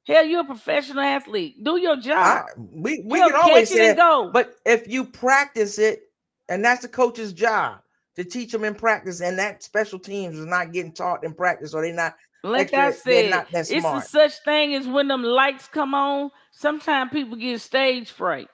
[0.09, 1.63] Hell, you're a professional athlete.
[1.63, 2.45] Do your I, job.
[2.57, 4.31] we we Hell, can always it say and go.
[4.33, 6.11] but if you practice it,
[6.49, 7.79] and that's the coach's job
[8.15, 11.75] to teach them in practice, and that special teams is not getting taught in practice,
[11.75, 15.07] or they're not like extra- I said, not that it's a such thing as when
[15.07, 16.31] them lights come on.
[16.51, 18.47] Sometimes people get stage fright.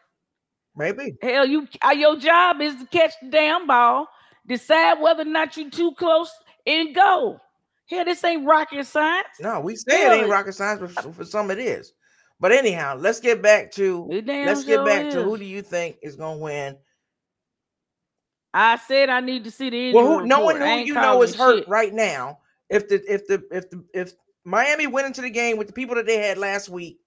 [0.75, 1.15] maybe.
[1.21, 4.07] Hell, you uh, your job is to catch the damn ball,
[4.45, 6.31] decide whether or not you're too close,
[6.67, 7.39] and go.
[7.89, 9.27] Hell, this ain't rocket science.
[9.39, 11.93] No, we say it ain't rocket science, but for, for some it is.
[12.39, 15.13] But anyhow, let's get back to let's get back is.
[15.13, 16.77] to who do you think is gonna win?
[18.53, 20.61] I said I need to see the Well, injury who, knowing report.
[20.69, 21.67] I who you know is hurt shit.
[21.67, 22.39] right now.
[22.69, 25.95] If the if the if the if Miami went into the game with the people
[25.95, 26.99] that they had last week,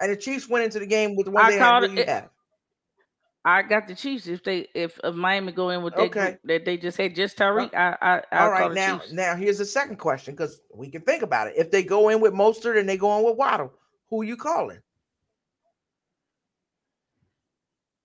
[0.00, 2.04] and the Chiefs went into the game with the ones I they had, it- you
[2.06, 2.28] have?
[3.44, 4.26] I got the Chiefs.
[4.28, 6.38] If they if, if Miami go in with that Okay.
[6.44, 9.12] that they just had just Tyreek, I I I'll All call now Chiefs.
[9.12, 11.54] now here's the second question because we can think about it.
[11.56, 13.72] If they go in with Mostert and they go in with Waddle,
[14.10, 14.80] who you calling?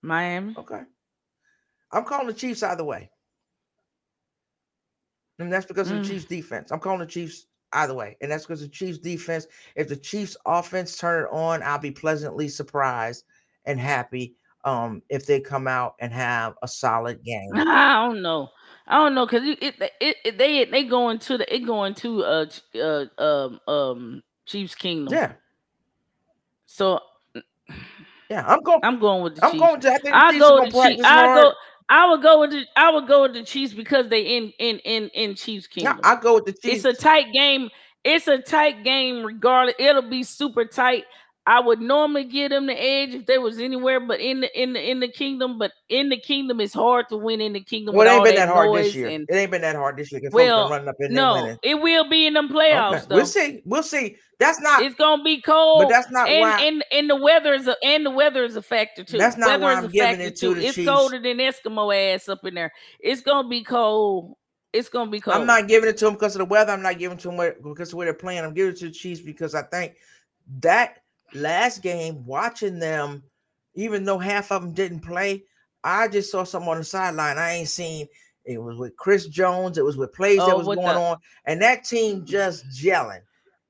[0.02, 0.56] Miami.
[0.56, 0.82] Okay.
[1.92, 3.10] I'm calling the Chiefs either way.
[5.38, 6.02] And that's because of Mm.
[6.02, 6.72] the Chiefs defense.
[6.72, 8.16] I'm calling the Chiefs either way.
[8.20, 9.46] And that's because the Chiefs defense.
[9.76, 13.24] If the Chiefs offense turn it on, I'll be pleasantly surprised
[13.64, 14.34] and happy
[14.68, 17.50] um if they come out and have a solid game.
[17.54, 18.50] I don't know.
[18.86, 22.24] I don't know because it, it, it, they they going to the it going to
[22.24, 25.12] uh uh um um Chiefs Kingdom.
[25.14, 25.32] Yeah.
[26.66, 27.00] So
[28.30, 28.44] Yeah.
[28.46, 29.64] I'm going I'm going with the I'm Chiefs.
[29.66, 31.02] going to I think I Chiefs go with the Chiefs.
[31.04, 31.52] I go.
[31.90, 32.64] I would go with the.
[32.76, 36.00] I would go with the Chiefs because they in in in in Chiefs Kingdom.
[36.04, 36.84] I go with the Chiefs.
[36.84, 37.70] it's a tight game.
[38.04, 39.24] It's a tight game.
[39.24, 41.04] Regardless, it'll be super tight.
[41.48, 44.74] I would normally give them the edge if they was anywhere, but in the in
[44.74, 47.94] the in the kingdom, but in the kingdom, it's hard to win in the kingdom.
[47.94, 49.08] well, it ain't been that hard this year.
[49.08, 52.06] And, It ain't been that hard this year Well, running up in no, it will
[52.06, 53.14] be in them playoffs Okay, though.
[53.16, 53.62] We'll see.
[53.64, 54.16] We'll see.
[54.38, 55.84] That's not It's gonna be cold.
[55.84, 58.56] but that's not and, why and and the weather is a and the weather is
[58.56, 59.16] a factor too.
[59.16, 60.54] That's not weather why is I'm a giving it to too.
[60.54, 60.86] the It's Chiefs.
[60.90, 62.74] colder than Eskimo ass up in there.
[63.00, 64.36] It's gonna be cold.
[64.74, 65.38] It's gonna be cold.
[65.38, 66.72] I'm not giving it to them because of the weather.
[66.72, 68.44] I'm not giving it to them because of where they're playing.
[68.44, 69.94] I'm giving it to the Chiefs because I think
[70.60, 70.98] that
[71.34, 73.22] last game, watching them,
[73.74, 75.44] even though half of them didn't play,
[75.84, 77.38] I just saw something on the sideline.
[77.38, 78.06] I ain't seen.
[78.44, 79.78] It was with Chris Jones.
[79.78, 83.20] It was with plays that Oh, was going the- on, and that team just gelling.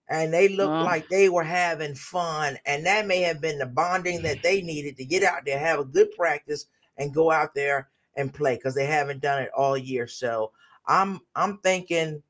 [0.08, 0.84] And they looked Uh.
[0.84, 4.96] like they were having fun, and that may have been the bonding that they needed
[4.96, 6.66] to get out there, have a good practice,
[6.96, 10.06] and go out there and play because they haven't done it all year.
[10.06, 10.52] So
[10.86, 12.22] I'm I'm thinking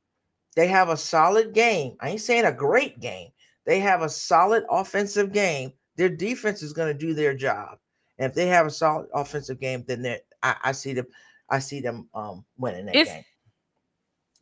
[0.57, 1.97] they have a solid game.
[2.01, 3.31] I ain't saying a great game.
[3.69, 5.75] They have a solid offensive game.
[5.97, 7.77] Their defense is going to do their job.
[8.19, 11.07] And if they have a solid offensive game, then they I, I see them
[11.51, 13.25] I see them um winning that It's- game.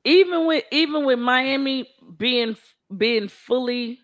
[0.04, 2.56] even with even with Miami being
[2.96, 3.98] being fully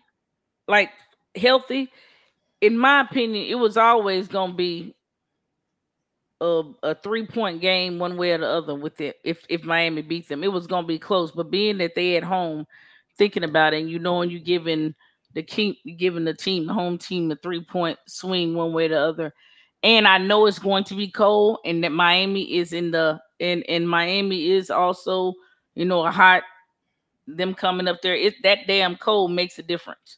[0.67, 0.89] like
[1.35, 1.89] healthy,
[2.59, 4.93] in my opinion, it was always gonna be
[6.41, 9.15] a, a three point game one way or the other with it.
[9.23, 11.31] If if Miami beat them, it was gonna be close.
[11.31, 12.67] But being that they at home,
[13.17, 14.93] thinking about it, and you knowing you giving
[15.33, 18.89] the king giving the team the home team a three point swing one way or
[18.89, 19.33] the other,
[19.81, 23.63] and I know it's going to be cold, and that Miami is in the and
[23.67, 25.33] and Miami is also
[25.75, 26.43] you know a hot.
[27.25, 30.17] Them coming up there, it that damn cold makes a difference.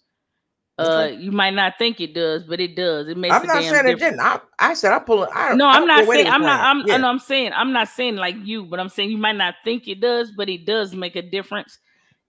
[0.78, 3.08] Uh, you might not think it does, but it does.
[3.08, 3.34] It makes.
[3.34, 4.19] I'm a not saying it didn't.
[4.19, 5.30] I, I said I'm pulling.
[5.34, 6.60] I, No, I I'm not saying I'm not.
[6.60, 6.86] I'm.
[6.86, 6.97] Yeah.
[6.97, 9.88] No, I'm saying I'm not saying like you, but I'm saying you might not think
[9.88, 11.80] it does, but it does make a difference.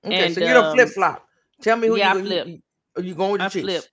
[0.04, 1.26] Okay, and, so you don't um, flip flop.
[1.60, 2.46] Tell me who yeah, you, you, flip.
[2.46, 2.62] you,
[2.98, 3.64] you, you going with the I Chiefs?
[3.64, 3.84] flip.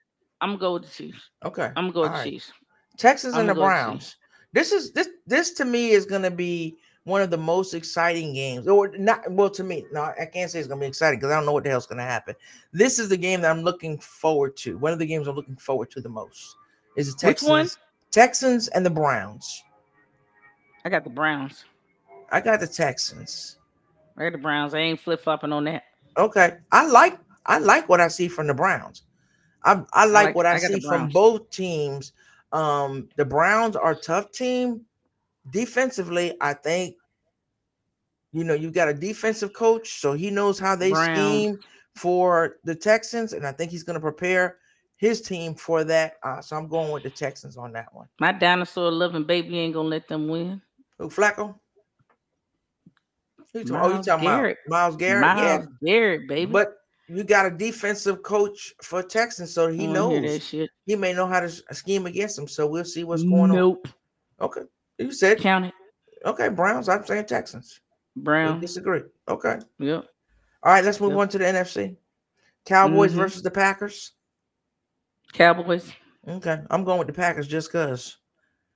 [0.42, 1.30] I'm gonna go with the Chiefs.
[1.46, 2.32] Okay, I'm gonna go with All the right.
[2.32, 2.52] Chiefs.
[2.98, 4.18] Texans and I'ma the Browns.
[4.52, 8.68] This is this this to me is to be one of the most exciting games,
[8.68, 9.30] or not.
[9.30, 11.52] Well, to me, no, I can't say it's to be exciting because I don't know
[11.52, 12.36] what the hell's to happen.
[12.72, 14.78] This is the game that I'm looking forward to.
[14.78, 16.56] One of the games I'm looking forward to the most
[16.96, 17.24] is the Texans.
[17.24, 17.50] Which Texans.
[17.50, 17.70] one?
[18.12, 19.64] Texans and the Browns.
[20.86, 21.66] I got the Browns.
[22.32, 23.58] I got the Texans.
[24.18, 24.74] I got the Browns.
[24.74, 25.84] I ain't flip flopping on that.
[26.18, 29.04] Okay, I like I like what I see from the Browns.
[29.64, 32.14] I I like, like- what I, I see from both teams.
[32.52, 34.82] Um, the Browns are a tough team
[35.50, 36.36] defensively.
[36.40, 36.96] I think
[38.32, 41.18] you know you've got a defensive coach, so he knows how they Browns.
[41.20, 41.60] scheme
[41.96, 44.58] for the Texans, and I think he's going to prepare
[44.98, 46.18] his team for that.
[46.24, 48.08] Uh, so I'm going with the Texans on that one.
[48.20, 50.62] My dinosaur loving baby ain't gonna let them win.
[51.00, 51.56] Who Flacco?
[53.52, 54.58] Who you talking, oh, you Myles talking Garrett.
[54.68, 55.24] about Myles Garrett?
[55.24, 56.52] yeah, Myles Garrett, baby.
[56.52, 56.76] But
[57.16, 60.70] you got a defensive coach for Texans, so he I that knows shit.
[60.86, 62.48] he may know how to scheme against them.
[62.48, 63.56] So we'll see what's going on.
[63.56, 63.88] Nope.
[64.42, 64.62] Okay,
[64.98, 65.74] you said Count it.
[66.26, 66.50] okay.
[66.50, 66.90] Browns.
[66.90, 67.80] I'm saying Texans.
[68.16, 68.60] We Brown.
[68.60, 69.02] disagree.
[69.28, 69.58] Okay.
[69.80, 70.06] Yep.
[70.64, 70.84] All right.
[70.84, 71.20] Let's move Yep.
[71.20, 71.98] on to the NFC.
[72.66, 73.18] Cowboys Mhm.
[73.18, 74.12] versus the Packers.
[75.34, 75.92] Cowboys.
[76.28, 78.18] Okay, I'm going with the Packers just cause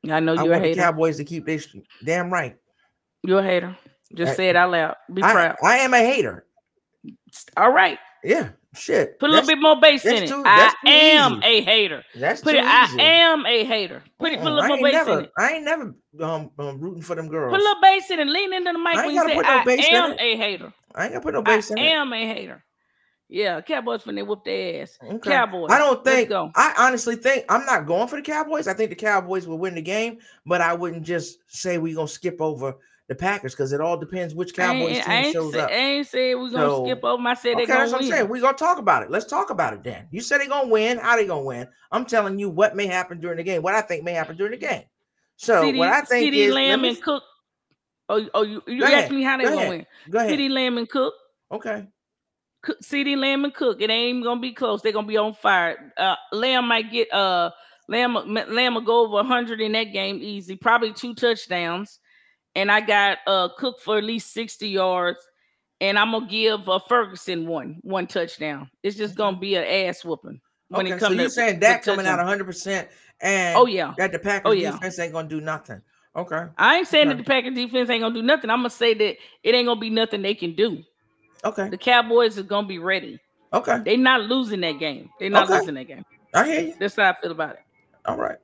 [0.10, 0.82] I know you're a want the hater.
[0.82, 1.68] Cowboys to keep this
[2.04, 2.56] damn right.
[3.24, 3.78] You're a hater.
[4.14, 4.96] Just I- say it out loud.
[5.14, 5.56] Be I, proud.
[5.64, 6.46] I am a hater.
[7.56, 8.00] All right.
[8.24, 9.20] Yeah, shit.
[9.20, 10.28] Put a little bit more bass in it.
[10.28, 11.46] too- I am easy.
[11.46, 12.04] a hater.
[12.16, 12.64] That's Put it.
[12.64, 14.04] I am a hater.
[14.20, 14.40] Put it.
[14.40, 15.32] Put a little I more bass never, in it.
[15.38, 17.52] I ain't never um, um rooting for them girls.
[17.52, 18.28] Put a little bass in it.
[18.28, 20.74] Lean into the mic I when ain't you say no I am a hater.
[20.96, 21.82] I ain't gonna put no I bass in it.
[21.82, 22.64] I am a hater.
[23.30, 24.98] Yeah, Cowboys when they whoop their ass.
[25.04, 25.32] Okay.
[25.32, 25.70] Cowboys.
[25.70, 26.32] I don't think.
[26.32, 28.68] I honestly think I'm not going for the Cowboys.
[28.68, 32.08] I think the Cowboys will win the game, but I wouldn't just say we're gonna
[32.08, 32.76] skip over
[33.10, 35.70] the Packers because it all depends which Cowboys team I ain't, shows say, up.
[35.70, 37.28] I ain't say we're gonna So- skip over.
[37.28, 38.18] I said Okay, they gonna that's what I'm win.
[38.18, 38.30] saying.
[38.30, 39.10] We're gonna talk about it.
[39.12, 40.08] Let's talk about it then.
[40.12, 40.98] You said they're gonna win.
[40.98, 41.68] How they gonna win?
[41.92, 43.62] I'm telling you what may happen during the game.
[43.62, 44.84] What I think may happen during the game.
[45.38, 47.24] So CeeDee, what I think CeeDee is Lamb me- and Cook.
[48.10, 49.70] Oh, oh, you you asked me how they Go gonna ahead.
[49.70, 49.86] win.
[50.10, 50.32] go ahead.
[50.32, 51.14] CeeDee Lamb and Cook.
[51.52, 51.88] Okay.
[52.64, 53.82] Cook, CeeDee Lamb and Cook.
[53.82, 54.82] It ain't even gonna be close.
[54.82, 55.94] They're gonna be on fire.
[55.98, 57.52] Uh, Lamb might get uh
[57.88, 60.56] Lamb Lamb will go over hundred in that game easy.
[60.58, 62.00] Probably two touchdowns.
[62.58, 65.20] And I got uh Cook for at least sixty yards.
[65.80, 68.70] And I'm gonna give uh, Ferguson one one touchdown.
[68.82, 70.96] It's just gonna be an ass whooping when okay.
[70.96, 72.26] it So comes you're to saying that coming out touchdown.
[72.26, 72.88] 100 percent
[73.22, 73.94] and Oh yeah.
[74.00, 74.72] that the Packers Oh, yeah.
[74.72, 75.82] defense ain't gonna do nothing.
[76.16, 76.46] Okay.
[76.58, 78.50] I ain't saying that the Packers defense ain't gonna do nothing.
[78.50, 80.84] I'm gonna say that it ain't gonna be nothing they can do.
[81.46, 81.70] Okay.
[81.70, 83.20] The Cowboys is gonna be ready.
[83.54, 83.78] Okay.
[83.86, 85.12] they're not losing that game.
[85.20, 85.60] They're not Okay.
[85.60, 86.04] losing that game.
[86.34, 86.74] I hear you.
[86.80, 87.62] That's how I feel about it.
[88.06, 88.38] All right.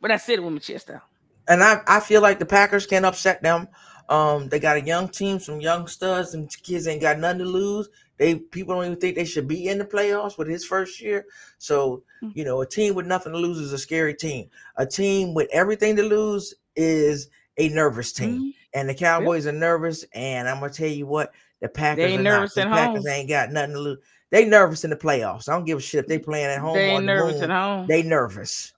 [0.00, 1.02] But I said it with my chest out.
[1.48, 3.68] And I, I feel like the Packers can upset them.
[4.08, 7.44] Um, they got a young team, some young studs, and kids ain't got nothing to
[7.44, 7.88] lose.
[8.18, 11.26] They people don't even think they should be in the playoffs with his first year.
[11.58, 12.28] So Hmm.
[12.34, 14.48] you know, a team with nothing to lose is a scary team.
[14.76, 17.28] A team with everything to lose is
[17.58, 18.40] a nervous team.
[18.40, 18.54] Mhm.
[18.74, 20.04] And the Cowboys are nervous.
[20.14, 22.62] And I'm gonna tell you what, the Packers ain't are nervous not.
[22.62, 23.12] at The Packers home.
[23.12, 23.98] ain't got nothing to lose.
[24.30, 25.48] They nervous in the playoffs.
[25.48, 27.50] I don't give a shit if they playing at home They ain't the nervous moon.
[27.50, 27.86] at home.
[27.86, 28.72] They nervous.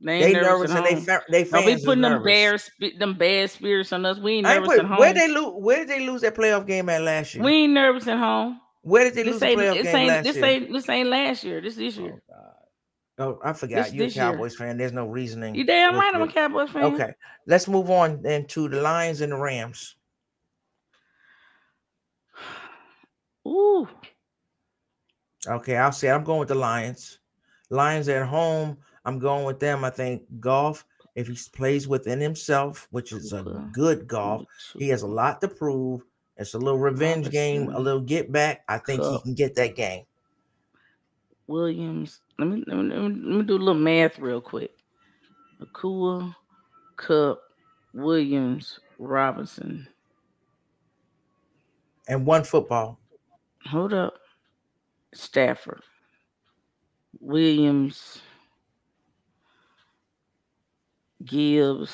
[0.00, 2.22] They They nervous, nervous and they fa- they fans be is putting them
[2.62, 4.18] sp- them bad spirits on us.
[4.18, 4.98] We ain't nervous put, at home.
[4.98, 5.52] where they lose?
[5.56, 7.42] Where did they lose that playoff game at last year?
[7.42, 8.60] we ain't nervous at home.
[8.82, 10.44] where did they lose This the ain't playoff game last this year?
[10.44, 11.60] ain't this ain't last year.
[11.60, 12.22] This this year.
[12.30, 12.44] Oh, God.
[13.20, 13.92] Oh, I forgot.
[13.92, 14.24] You're a this year.
[14.26, 14.76] Cowboys fan.
[14.78, 15.56] There's no reasoning.
[15.56, 16.14] You damn right.
[16.14, 16.28] I'm a.
[16.32, 16.84] Cowboys fan.
[16.84, 17.12] Okay,
[17.46, 19.96] let's move on then to the Lions and the Rams.
[23.48, 23.88] Ooh.
[25.44, 27.18] Okay, I'll say I'm going with the Lions.
[27.70, 28.78] Lions at home.
[29.08, 29.84] I'm going with them.
[29.84, 33.42] I think Goff, if he plays within himself, which is a
[33.72, 34.44] good Goff,
[34.78, 36.02] he has a lot to prove.
[36.36, 38.64] It's a little revenge game, a little get back.
[38.68, 40.04] I think he can get that game.
[41.46, 42.20] Williams.
[42.38, 44.76] Let me, let me let me let me do a little math real quick.
[45.58, 46.36] Nacua,
[46.96, 47.40] Kupp,
[47.94, 49.88] Williams, Robinson.
[52.08, 53.00] And one football.
[53.64, 54.18] Hold up.
[55.14, 55.80] Stafford.
[57.20, 58.20] Williams.
[61.24, 61.92] Gibbs.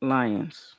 [0.00, 0.76] Lions.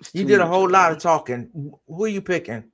[0.00, 1.50] It's You did a whole lot of talking.
[1.86, 2.64] Who are you picking?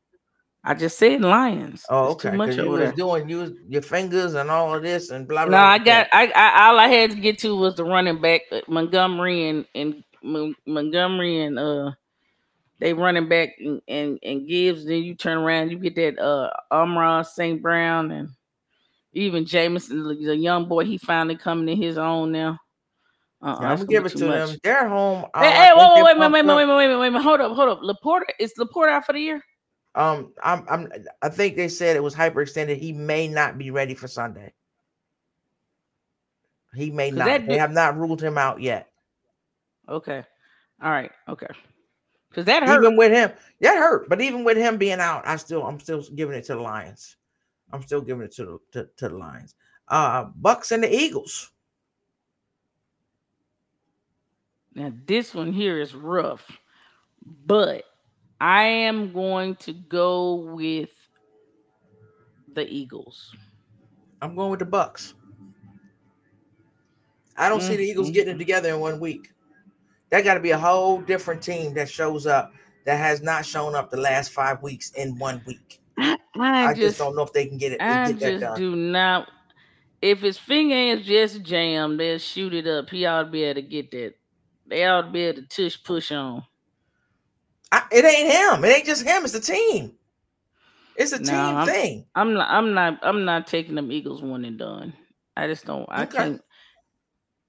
[0.62, 1.84] I just said Lions.
[1.88, 2.30] Oh, It's okay.
[2.30, 5.58] Too much you was doing you your fingers and all of this and blah blah.
[5.58, 8.42] No, I got I, I all I had to get to was the running back
[8.52, 11.92] uh, Montgomery and and Mon- Montgomery and uh
[12.78, 14.84] they running back and, and and Gibbs.
[14.84, 17.62] Then you turn around, you get that uh Amon-Ra St.
[17.62, 18.28] Brown and
[19.12, 20.84] even Jameson, the young boy.
[20.84, 22.58] He finally coming in his own now.
[23.42, 24.56] Uh, Yeah, I'm gonna give it to them.
[24.62, 25.24] They're home.
[25.34, 27.40] Um, Hey, hey, think wait, wait, wait, wait, wait, wait, wait, wait, wait, wait, hold
[27.40, 27.80] up, hold up.
[27.80, 29.42] Laporta is Laporta out for the year?
[29.94, 30.92] Um, I'm, I'm,
[31.22, 32.76] I think they said it was hyperextended.
[32.76, 34.52] He may not be ready for Sunday.
[36.74, 37.26] He may not.
[37.26, 38.88] that They have not ruled him out yet.
[39.88, 40.22] Okay,
[40.80, 41.48] all right, okay.
[42.28, 42.84] Because that hurt.
[42.84, 44.08] Even with him, that hurt.
[44.08, 47.16] But even with him being out, I still, I'm still giving it to the Lions.
[47.72, 49.54] I'm still giving it to the to, to the Lions.
[49.88, 51.50] Uh, Bucks and the Eagles.
[54.74, 56.58] Now this one here is rough,
[57.46, 57.84] but
[58.40, 60.90] I am going to go with
[62.54, 63.34] the Eagles.
[64.22, 65.14] I'm going with the Bucks.
[67.36, 68.14] I don't see the Eagles Mhm.
[68.14, 69.32] getting it together in one week.
[70.10, 72.52] That got to be a whole different team that shows up
[72.84, 75.80] that has not shown up the last five weeks in one week.
[76.00, 77.82] I, I, I just, just, don't know if they can get it.
[77.82, 79.28] I get that just do not.
[80.02, 82.88] If his finger is just jammed, they'll shoot it up.
[82.88, 84.14] He ought to be able to get that.
[84.66, 86.42] They ought to be able to tush push on.
[87.72, 88.64] I, it ain't him.
[88.64, 89.24] It ain't just him.
[89.24, 89.92] It's the team.
[90.96, 92.06] It's a No, team I'm- thing.
[92.14, 92.48] I'm not.
[92.50, 92.98] I'm not.
[93.02, 94.92] I'm not taking them Eagles one and done.
[95.36, 95.86] I just don't.
[95.90, 96.16] I Okay.
[96.16, 96.42] can't.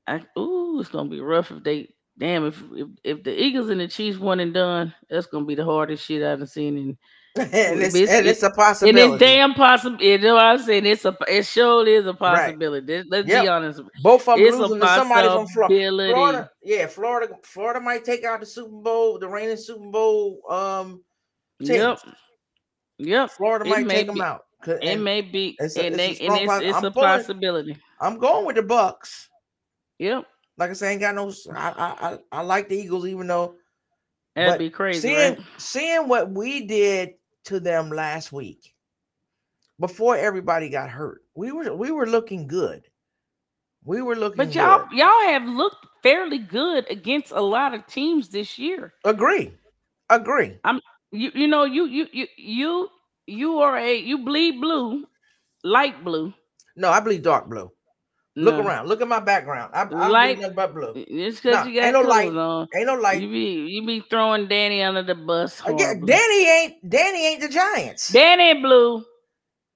[0.07, 1.93] I ooh, it's gonna be rough if they.
[2.17, 5.55] Damn, if if, if the Eagles and the Chiefs one and done, that's gonna be
[5.55, 6.77] the hardest shit I've seen.
[6.77, 6.97] In,
[7.39, 9.13] and, it's, it's- and it's a and possibility.
[9.13, 10.01] it's damn possible.
[10.01, 10.85] You know what I'm saying?
[10.85, 11.15] It's a.
[11.29, 12.97] It surely is a possibility.
[12.97, 13.43] Let's- Let's Yep.
[13.43, 13.81] be honest.
[14.03, 16.13] Both of them It's a losing to somebody from Florida.
[16.13, 16.51] Florida.
[16.61, 17.33] Yeah, Florida.
[17.43, 20.41] Florida might take out the Super Bowl, the reigning Super Bowl.
[20.49, 21.03] Um.
[21.59, 21.99] Yep.
[22.97, 23.29] Yep.
[23.31, 24.41] Florida It might take them out.
[24.67, 27.77] It and may be, it's a- and, it's they, strong and it's, it's a possibility.
[27.99, 29.29] I'm going with the Bucks.
[29.99, 30.25] Yep.
[30.57, 31.31] Like I say, ain't got no.
[31.55, 33.55] I I I, I like the Eagles, even though
[34.35, 35.39] That'd be crazy, seeing right?
[35.57, 37.13] seeing what we did
[37.45, 38.73] to them last week
[39.79, 41.21] before everybody got hurt.
[41.35, 42.87] We were we were looking good.
[43.83, 44.99] We were looking But y'all, good.
[44.99, 48.93] y'all have looked fairly good against a lot of teams this year.
[49.05, 49.51] Agree.
[50.09, 50.57] Agree.
[50.63, 50.79] I'm
[51.11, 52.89] you, you know, you, you, you, you,
[53.25, 55.05] you are a you bleed blue,
[55.63, 56.33] light blue.
[56.75, 57.71] No, I bleed dark blue.
[58.37, 58.65] Look No.
[58.65, 58.87] around.
[58.87, 59.71] Look at my background.
[59.73, 60.93] I, I Light- nothing but blue.
[60.95, 62.29] It's because Nah, you got ain't no light.
[62.33, 62.67] on.
[62.73, 63.21] Ain't no light.
[63.21, 65.59] you be you be throwing Danny under the bus.
[65.61, 66.07] Uh, Horribly.
[66.07, 68.09] Danny ain't Danny ain't the Giants.
[68.09, 69.03] Danny blue.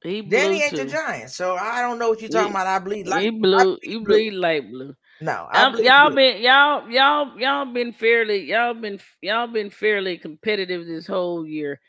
[0.03, 0.83] He blue Danny ain't too.
[0.83, 1.35] the Giants.
[1.35, 2.67] So I don't know what you're talking He- about.
[2.67, 3.41] I bleed he light.
[3.41, 3.77] blue.
[3.77, 4.13] bleed You blue.
[4.15, 4.95] bleed light blue.
[5.21, 5.71] No, y'all
[6.09, 6.15] blue.
[6.15, 11.79] been y'all y'all y'all been fairly y'all been y'all been fairly competitive this whole year,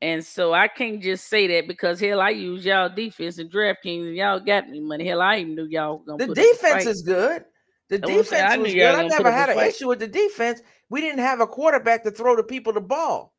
[0.00, 4.08] and so I can't just say that because hell I use y'all defense and DraftKings
[4.08, 5.06] and y'all got me money.
[5.06, 7.44] Hell I even knew y'all gonna The defense is good.
[7.88, 8.18] The saying.
[8.18, 8.94] defense I was good.
[8.94, 9.70] I never had an fight.
[9.70, 10.60] issue with the defense.
[10.90, 13.34] We didn't have a quarterback to throw the people the ball.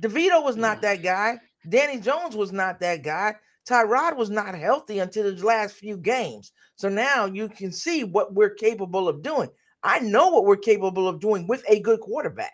[0.00, 1.04] DeVito was not that mm.
[1.04, 1.38] guy.
[1.68, 3.34] Danny Jones was not that guy.
[3.68, 6.52] Tyrod was not healthy until the last few games.
[6.76, 9.48] So now you can see what we're capable of doing.
[9.82, 12.52] I know what we're capable of doing with a good quarterback.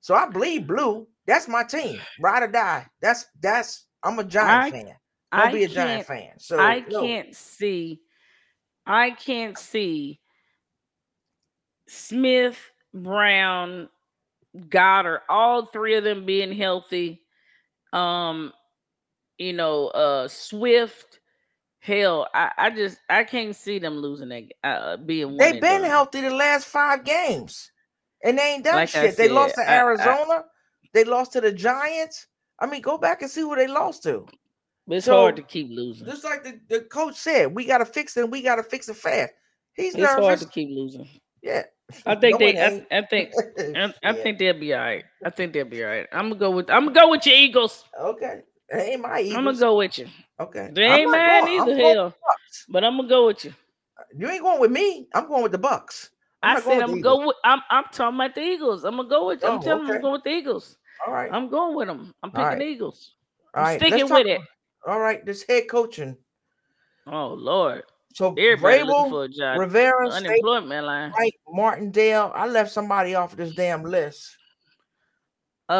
[0.00, 1.06] So I bleed blue.
[1.26, 2.00] That's my team.
[2.20, 2.86] Ride or die.
[3.00, 4.94] That's that's I'm a Giant I- fan.
[5.34, 6.32] I'll I be a Giant fan.
[6.38, 7.00] So I no.
[7.02, 8.00] can't see.
[8.86, 10.20] I can't see
[11.88, 12.58] Smith,
[12.92, 13.88] Brown,
[14.56, 17.22] Goedert, all three of them being healthy.
[17.92, 18.52] Um,
[19.38, 21.20] you know, uh Swift.
[21.80, 26.20] Hell, I, I just I can't see them losing that uh being They've been healthy
[26.20, 27.72] the last five games,
[28.22, 29.16] and they ain't done Like shit.
[29.16, 30.44] they lost to said, I- I- Arizona.
[30.92, 32.26] They lost to the Giants.
[32.58, 34.26] I mean, go back and see who they lost to.
[34.86, 36.06] But it's so- hard to keep losing.
[36.06, 38.24] Just like the, the coach said, we got to fix it.
[38.24, 39.32] and We got to fix it fast.
[39.74, 41.08] He's It's hard to keep losing.
[41.42, 41.62] Yeah,
[42.06, 42.58] I think No, they.
[42.60, 42.86] I.
[42.98, 43.32] I think.
[43.58, 44.12] I, I Yeah.
[44.22, 45.04] think they'll be all right.
[45.24, 46.06] I think they'll be all right.
[46.12, 46.70] I'm gonna go with.
[46.70, 47.84] I'm gonna go with your Eagles.
[48.00, 49.36] Okay, it ain't my Eagles.
[49.38, 50.06] I'm gonna go with you.
[50.38, 51.80] Okay, They ain't mine going- I'm either.
[51.80, 52.14] going Hell,
[52.68, 53.54] but I'm gonna go with you.
[54.16, 55.08] You ain't going with me.
[55.14, 56.10] I'm going with the Bucks.
[56.44, 57.36] I'm i said going I'm gonna go with.
[57.44, 57.60] I'm.
[57.70, 58.84] I'm talking about the Eagles.
[58.84, 59.42] I'm gonna go with.
[59.44, 60.76] I'm Oh, telling you, I'm going with the Eagles.
[61.06, 62.14] All right, I'm going with them.
[62.22, 62.58] I'm picking right.
[62.58, 63.14] the Eagles.
[63.54, 63.80] I'm right.
[63.80, 64.40] sticking let's with talk- it.
[64.86, 66.16] All right, this head coaching.
[67.06, 67.82] Oh Lord,
[68.14, 69.58] So everybody Vrabel, for a job.
[69.58, 71.12] Rivera, State line.
[71.18, 72.30] Mike Martindale.
[72.34, 74.36] I left somebody off of this damn list.
[75.68, 75.74] Uh,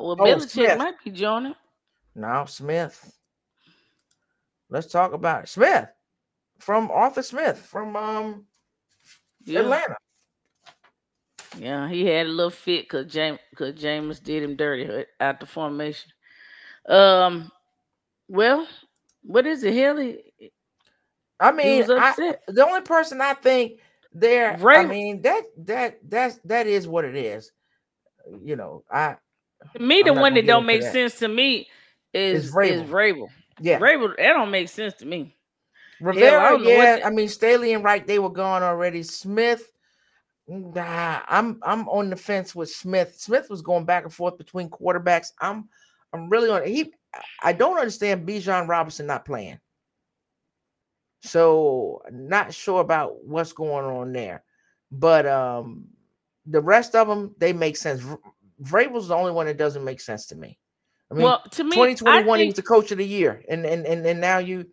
[0.00, 0.78] well, Oh, Belichick Smith.
[0.78, 1.54] might be joining.
[2.14, 3.16] Now Smith.
[4.70, 5.48] Let's talk about it.
[5.48, 5.88] Smith
[6.58, 8.46] from Arthur Smith from um
[9.44, 9.60] Yeah.
[9.60, 9.96] Atlanta.
[11.58, 15.46] Yeah, he had a little fit because James because James did him dirty at the
[15.46, 16.10] formation.
[16.88, 17.50] Um,
[18.28, 18.66] well,
[19.22, 20.18] what is it, Haley?
[21.38, 23.80] I mean, I, the only person I think
[24.12, 27.50] there, I mean that that that's that is what it is.
[28.42, 29.16] You know, I
[29.78, 30.92] me the one that don't make that.
[30.92, 31.68] sense to me
[32.12, 33.28] is is Vrabel.
[33.60, 35.36] Yeah, Vrabel that don't make sense to me.
[36.00, 39.02] Rivera, yeah, I, yeah, I mean Staley and Wright they were gone already.
[39.02, 39.71] Smith,
[40.52, 43.14] nah, I'm I'm on the fence with Smith.
[43.16, 45.28] Smith was going back and forth between quarterbacks.
[45.40, 45.68] I'm
[46.12, 46.92] I'm really on he.
[47.42, 49.58] I don't understand Bijan Robinson not playing.
[51.20, 54.42] So not sure about what's going on there,
[54.90, 55.84] but um,
[56.46, 58.02] the rest of them they make sense.
[58.62, 60.58] Vrabel's the only one that doesn't make sense to me.
[61.10, 63.64] I mean, well, to me, 2021 think, he was the coach of the year, and
[63.64, 64.66] and and, and now you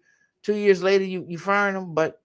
[0.43, 2.21] two years later you you firing him, but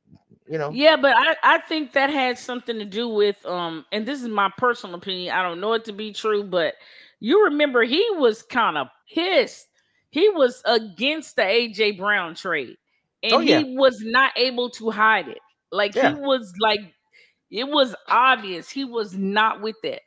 [0.49, 0.71] you know.
[0.71, 4.29] Yeah, but I I think that had something to do with um, and this is
[4.29, 5.35] my personal opinion.
[5.35, 6.75] I don't know it to be true, but
[7.21, 9.69] you remember he was kind of pissed.
[10.11, 12.77] He was against the AJ Brown trade,
[13.23, 13.61] and oh, yeah.
[13.61, 15.39] he was not able to hide it.
[15.73, 16.15] Like yeah.
[16.15, 16.81] he was like,
[17.51, 20.03] it was obvious he was not with that.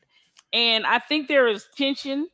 [0.53, 2.27] and I think there is tension.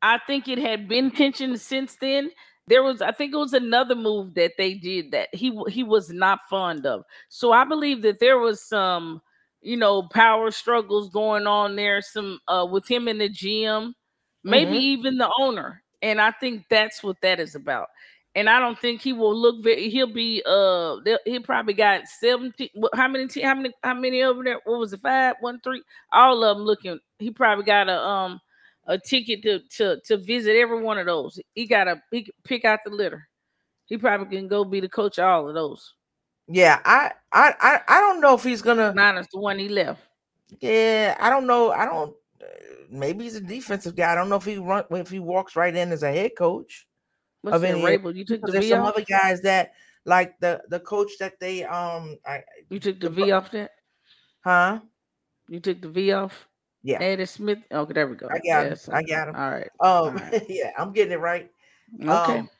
[0.00, 2.30] I think it had been tension since then
[2.66, 6.10] there was i think it was another move that they did that he he was
[6.10, 9.20] not fond of so i believe that there was some
[9.60, 13.94] you know power struggles going on there some uh with him in the gym
[14.42, 14.80] maybe mm-hmm.
[14.80, 17.88] even the owner and i think that's what that is about
[18.34, 22.68] and i don't think he will look very he'll be uh he probably got 17
[22.94, 26.42] how many how many how many over there what was it five one three all
[26.44, 28.40] of them looking he probably got a um
[28.86, 31.40] a ticket to to to visit every one of those.
[31.54, 33.28] He got to he pick out the litter.
[33.86, 35.94] He probably can go be the coach of all of those.
[36.48, 40.02] Yeah, I I I, I don't know if he's gonna minus the one he left.
[40.60, 41.70] Yeah, I don't know.
[41.70, 42.14] I don't.
[42.40, 42.46] Uh,
[42.90, 44.12] maybe he's a defensive guy.
[44.12, 46.86] I don't know if he run if he walks right in as a head coach.
[47.42, 48.16] What's of any, Rabel?
[48.16, 48.94] You took the there's some off?
[48.94, 49.72] other guys that
[50.04, 52.18] like the the coach that they um.
[52.26, 53.70] I, you took the, the V off that?
[54.42, 54.80] Huh?
[55.48, 56.48] You took the V off?
[56.84, 56.98] Yeah.
[57.00, 57.58] Eddie Smith.
[57.72, 58.28] Okay, there we go.
[58.28, 58.86] I got yes.
[58.86, 58.94] him.
[58.94, 59.36] I got him.
[59.36, 59.70] All right.
[59.80, 60.44] Um, All right.
[60.48, 61.50] yeah, I'm getting it right.
[61.98, 62.38] Okay.
[62.38, 62.50] Um,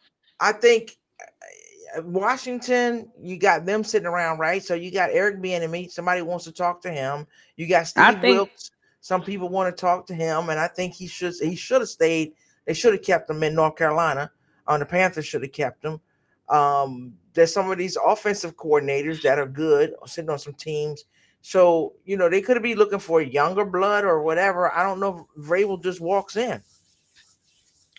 [0.41, 4.65] I think uh, Washington, you got them sitting around, right?
[4.65, 5.91] So you got Eric Bieniemy.
[5.91, 7.27] Somebody wants to talk to him.
[7.57, 8.71] You got Steve think, Wilks.
[9.03, 11.35] Some people want to talk to him, and I think he should.
[11.39, 12.33] He should have stayed.
[12.65, 14.31] They should have kept him in North Carolina.
[14.67, 16.01] On um, the Panthers should have kept him.
[16.49, 21.05] Um, there's some of these offensive coordinators that are good, sitting on some teams
[21.47, 24.73] so, you know, they could be looking for younger blood or whatever.
[24.73, 26.63] I don't know if Vrabel just walks in.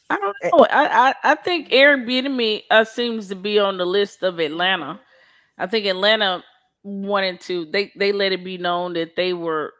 [0.09, 0.65] I don't eh know.
[0.71, 4.99] I, I, I think Eric Bieniemy uh, seems to be on the list of Atlanta.
[5.59, 6.43] I think Atlanta
[6.81, 7.65] wanted to.
[7.65, 9.73] They they let it be known that they were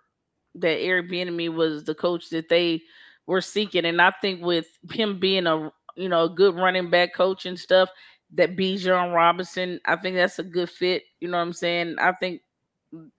[0.54, 2.84] that Eric Bieniemy was the coach that they
[3.26, 7.16] were seeking, and I think with him being a you know a good running back
[7.16, 7.90] coach and stuff,
[8.36, 11.02] that Bijan Robinson, I think that's a good fit.
[11.20, 11.96] You know what I'm saying?
[11.98, 12.42] I think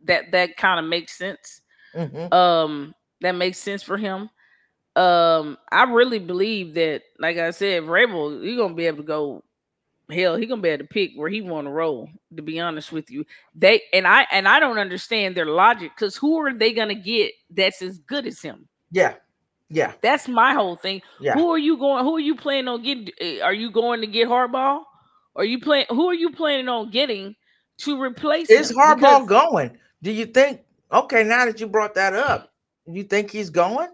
[0.04, 1.60] that that kind of makes sense.
[1.94, 2.32] Mm-hmm.
[2.32, 4.30] Um, that makes sense for him.
[4.94, 9.42] Um, I really believe that, like I said, Vrabel, he's gonna be able to go.
[10.10, 12.08] Hell, he gonna be able to pick where he want to roll.
[12.36, 13.24] To be honest with you,
[13.54, 17.32] they and I and I don't understand their logic because who are they gonna get
[17.50, 18.68] that's as good as him?
[18.90, 19.14] Yeah,
[19.68, 19.92] yeah.
[20.00, 21.02] That's my whole thing.
[21.20, 21.34] Yeah.
[21.34, 22.04] Who are you going?
[22.04, 23.08] Who are you planning on getting?
[23.20, 24.82] Eh, are you going to get Harbaugh?
[25.34, 25.86] Are you playing?
[25.90, 27.34] Who are you planning on getting
[27.78, 29.76] to replace Is Harbaugh going?
[30.02, 30.60] Do you think
[30.92, 32.52] okay, now that you brought that up,
[32.86, 33.88] you think he's going?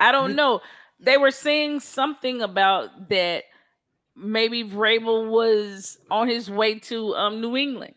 [0.00, 0.60] I don't know.
[1.00, 3.44] They were saying something about that
[4.16, 7.94] maybe Vrabel was on his way to um New England.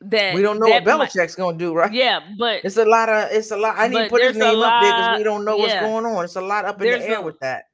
[0.00, 1.92] That we don't know what Belichick's might, gonna do, right?
[1.92, 3.74] Yeah, but it's a lot of it's a lot.
[3.76, 5.74] I need to put his name lot, up there because we don't know yeah, what's
[5.74, 6.24] going on.
[6.24, 7.64] It's a lot up in the air a, with that.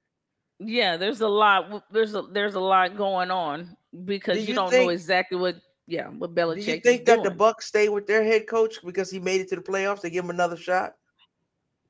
[0.58, 1.84] Yeah, there's a lot.
[1.90, 5.38] There's a there's a lot going on because do you, you, don't think, know exactly
[5.38, 5.56] what.
[5.86, 6.64] Yeah, what Belichick.
[6.64, 7.24] Do you think that doing.
[7.24, 10.00] the Bucks stay with their head coach because he made it to the playoffs?
[10.00, 10.94] They give him another shot.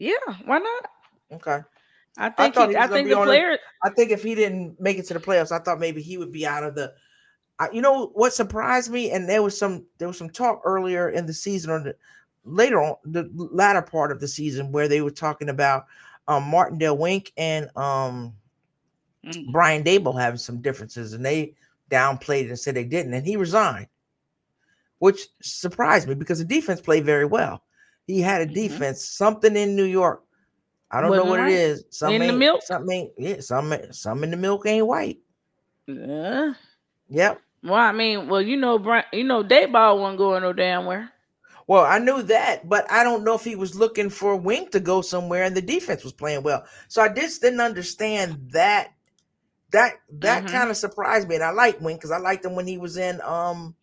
[0.01, 0.87] Yeah, why not?
[1.33, 1.61] Okay.
[2.19, 2.57] I think.
[2.57, 3.59] I, he, he I think the player.
[3.83, 6.33] I think if he didn't make it to the playoffs, I thought maybe he would
[6.33, 6.93] be out of the.
[7.59, 11.11] I, you know what surprised me, and there was some there was some talk earlier
[11.11, 11.97] in the season or the
[12.45, 15.87] later on the latter part of the season where they were talking about
[16.29, 18.35] um, Martindale Wink and um,
[19.25, 19.53] mm.
[19.53, 21.55] Brian Daboll having some differences, and they
[21.91, 23.89] downplayed it and said they didn't, and he resigned,
[24.99, 27.63] which surprised me because the defense played very well.
[28.07, 28.55] He had a mm-hmm.
[28.55, 29.25] defense, mm-hmm.
[29.25, 30.23] something in New York.
[30.91, 31.51] I don't know what right.
[31.51, 31.85] it is.
[31.91, 35.19] Something in the milk, something, yeah, some, some in the milk ain't white.
[35.87, 36.53] Yeah.
[37.09, 37.41] Yep.
[37.65, 41.11] Well, I mean, well, you know, Brian, you know, Daboll wasn't going no damn where.
[41.67, 44.69] Well, I knew that, but I don't know if he was looking for a wing
[44.69, 46.65] to go somewhere and the defense was playing well.
[46.89, 48.93] So I just didn't understand that.
[49.75, 50.49] That that Mhm.
[50.49, 52.97] kind of surprised me, and I like Wink because I liked him when he was
[52.97, 53.21] in.
[53.23, 53.77] Um,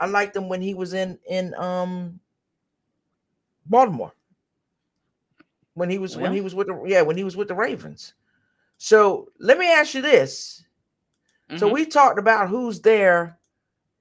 [0.00, 2.20] I liked him when he was in in um
[3.66, 4.14] Baltimore.
[5.74, 8.14] When he was when he was with the yeah when he was with the Ravens.
[8.78, 10.64] So let me ask you this:
[11.54, 11.72] so Mhm.
[11.72, 13.38] we talked about who's there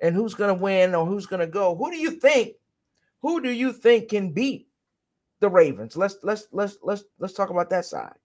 [0.01, 1.76] and who's going to win or who's going to go.
[1.76, 2.55] Who do you think?
[3.21, 4.67] Who do you think can beat
[5.39, 5.97] the Ravens?
[5.97, 8.15] Let's let's let's let's let's talk about that side.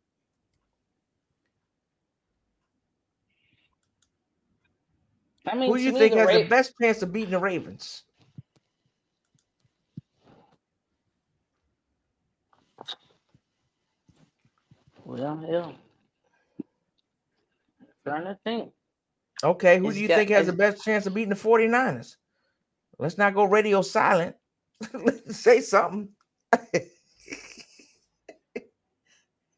[5.50, 8.04] I mean, Who do you think has the best chance of beating the Ravens?
[15.04, 15.74] Well, hell.
[18.06, 18.72] Trying to think.
[19.44, 22.16] Okay, who It's do you got- think has the best chance of beating the 49ers?
[22.98, 24.36] Let's not go radio silent.
[24.92, 26.08] Let's say something.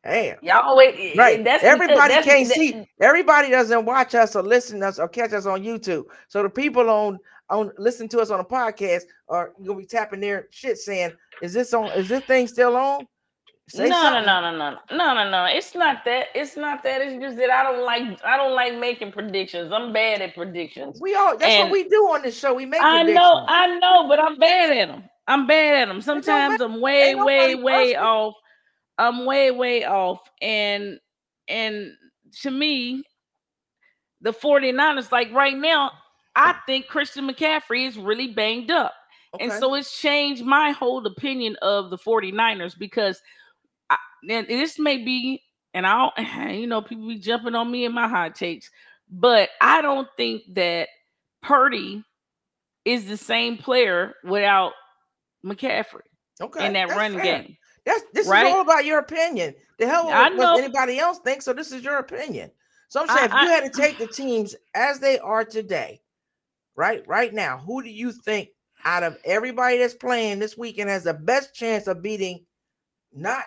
[0.05, 0.39] Damn.
[0.43, 1.17] Y'all wait.
[1.17, 1.45] Right.
[1.45, 2.87] That's uh, Everybody that's, can't that- see.
[3.01, 6.05] Everybody doesn't watch us or listen to us or catch us on YouTube.
[6.29, 7.19] So the people on
[7.51, 11.53] on listen to us on a podcast are gonna be tapping their shit saying, "Is
[11.53, 11.87] this on?
[11.93, 13.07] Is this thing still on?"
[13.75, 14.27] No, no, something.
[14.27, 15.45] no, no, no, no, no, no.
[15.45, 16.29] It's not that.
[16.35, 17.03] It's not that.
[17.03, 18.03] It's just that I don't like.
[18.25, 19.71] I don't like making predictions.
[19.73, 20.99] I'm bad at predictions.
[21.01, 22.55] We all that's And- what we do on this show.
[22.55, 25.05] We make I know, I know, but I'm bad at them.
[25.29, 26.01] I'm bad at them.
[26.01, 28.35] Sometimes I'm way, way, way off.
[29.01, 30.21] I'm way, way off.
[30.41, 30.99] And
[31.49, 31.93] and
[32.43, 33.03] to me,
[34.21, 35.91] the 49ers, like right now,
[36.37, 38.95] I think Christian McCaffrey is really banged up.
[39.39, 43.21] And so it's changed my whole opinion of the 49ers because
[43.89, 43.97] I,
[44.29, 45.43] and this may be,
[45.73, 48.71] and I don't, you know, people be jumping on me in my hot takes,
[49.09, 50.89] but I don't think that
[51.43, 52.03] Purdy
[52.85, 54.73] is the same player without
[55.45, 56.01] McCaffrey
[56.41, 56.67] okay.
[56.67, 57.43] in that that's running fair.
[57.43, 57.57] game.
[57.91, 58.47] That's this right?
[58.47, 59.55] is all about your opinion.
[59.78, 60.57] The hell I what know.
[60.59, 61.45] anybody else thinks.
[61.45, 62.51] So this is your opinion.
[62.88, 65.45] So I'm I- saying if you I- had to take the teams as they are
[65.45, 66.01] today,
[66.76, 68.51] right, right now, who do you think
[68.84, 72.45] out of everybody that's playing this weekend has the best chance of beating,
[73.12, 73.45] not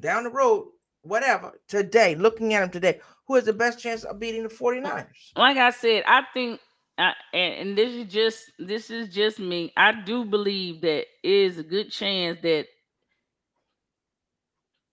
[0.00, 0.68] down the road,
[1.02, 5.06] whatever, today, looking at them today, who has the best chance of beating the 49ers?
[5.36, 6.60] like I said, I think,
[6.98, 9.72] I, and, and this is just this is just me.
[9.76, 12.66] I do believe that is a good chance that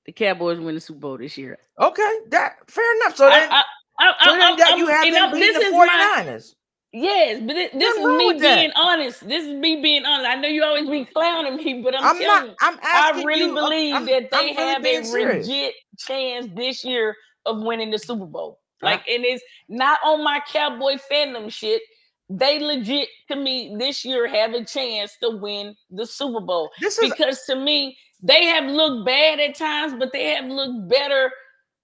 [0.10, 1.60] the Cowboys win the Super Bowl this year.
[1.80, 3.16] Okay, that fair enough.
[3.16, 3.64] So then, I,
[4.00, 6.56] I, so I, then that you have them beating the 49ers.
[6.92, 8.56] Yes, but it, this Nothing is me with that.
[8.56, 9.28] being honest.
[9.28, 10.28] This is me being honest.
[10.28, 12.56] I know you always be clowning me, but I'm, I'm telling not.
[12.62, 15.48] I'm I asking really you, believe I'm- that they really have being a serious.
[15.48, 18.60] legit chance this year of winning the Super Bowl.
[18.82, 18.94] Uh-huh.
[18.94, 21.84] Like, and it's not on my cowboy fandom shit.
[22.32, 26.98] They legit to me this year have a chance to win the Super Bowl This
[26.98, 31.32] is because to me they have looked bad at times, but they have looked better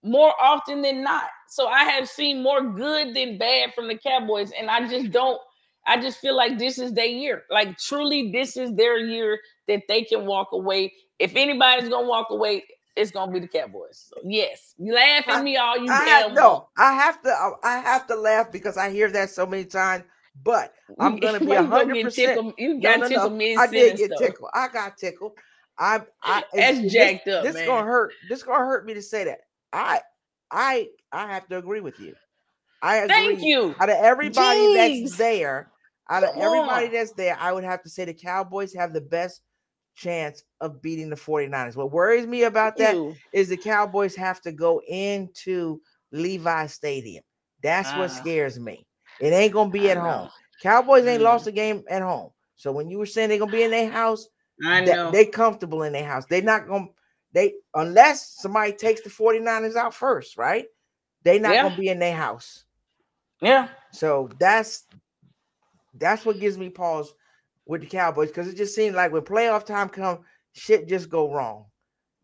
[0.03, 1.29] more often than not.
[1.47, 5.39] So I have seen more good than bad from the Cowboys, and I just don't.
[5.87, 7.43] I just feel like this is their year.
[7.49, 10.93] Like truly, this is their year that they can walk away.
[11.19, 12.63] If anybody's gonna walk away,
[12.95, 14.09] it's gonna be the Cowboys.
[14.09, 17.51] So yes, you laugh at me all you I have, no, I have to.
[17.63, 20.03] I- have to laugh because I hear that so many times.
[20.43, 22.53] But I'm gonna be hundred percent.
[22.57, 23.37] You got no, tickled no.
[23.37, 24.17] mid I did get though.
[24.17, 24.49] tickled.
[24.53, 25.33] I got tickled.
[25.77, 27.67] I, I That's this- jacked up, This man.
[27.67, 28.13] gonna hurt.
[28.29, 29.39] This gonna hurt me to say that.
[29.73, 30.01] I,
[30.51, 32.15] I, I have to agree with you.
[32.81, 33.07] I agree.
[33.15, 33.75] Thank you.
[33.79, 35.03] Out of everybody Jeez.
[35.03, 35.71] that's there,
[36.09, 36.93] out of Come everybody on.
[36.93, 39.41] that's there, I would have to say the Cowboys have the best
[39.95, 41.75] chance of beating the 49ers.
[41.75, 43.15] What worries me about that You.
[43.33, 47.23] is the Cowboys have to go into Levi Stadium.
[47.63, 48.13] That's what Ah.
[48.21, 48.85] scares me.
[49.19, 50.29] It ain't gonna be at home.
[50.61, 51.25] Cowboys ain't Mm.
[51.25, 52.29] lost a game at home.
[52.55, 54.27] So when you were saying they're gonna be in their house,
[54.63, 55.11] I know.
[55.11, 56.25] they comfortable in their house.
[56.25, 56.87] They're not gonna
[57.33, 60.65] they unless somebody takes the 49ers out first, right?
[61.23, 61.63] They're not Yeah.
[61.63, 62.63] gonna be in their house.
[63.41, 63.69] yeah.
[63.91, 64.85] So that's
[65.95, 67.13] that's what gives me pause
[67.65, 70.19] with the Cowboys because it just seems like when playoff time come,
[70.53, 71.65] shit just go wrong.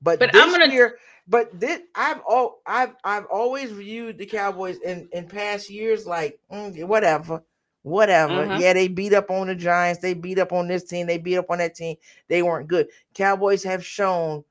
[0.01, 4.77] But, But I'm gonna- year, but this I've all I've I've always viewed the Cowboys
[4.79, 7.43] in in past years like mm, whatever,
[7.84, 8.45] whatever.
[8.45, 8.59] Mhm.
[8.59, 11.38] Yeah, they beat up on the Giants, they beat up on this team, they beat
[11.38, 11.97] up on that team.
[12.27, 12.88] They weren't good.
[13.15, 14.43] Cowboys have shown,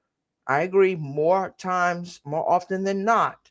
[0.47, 3.51] I agree, more times, more often than not,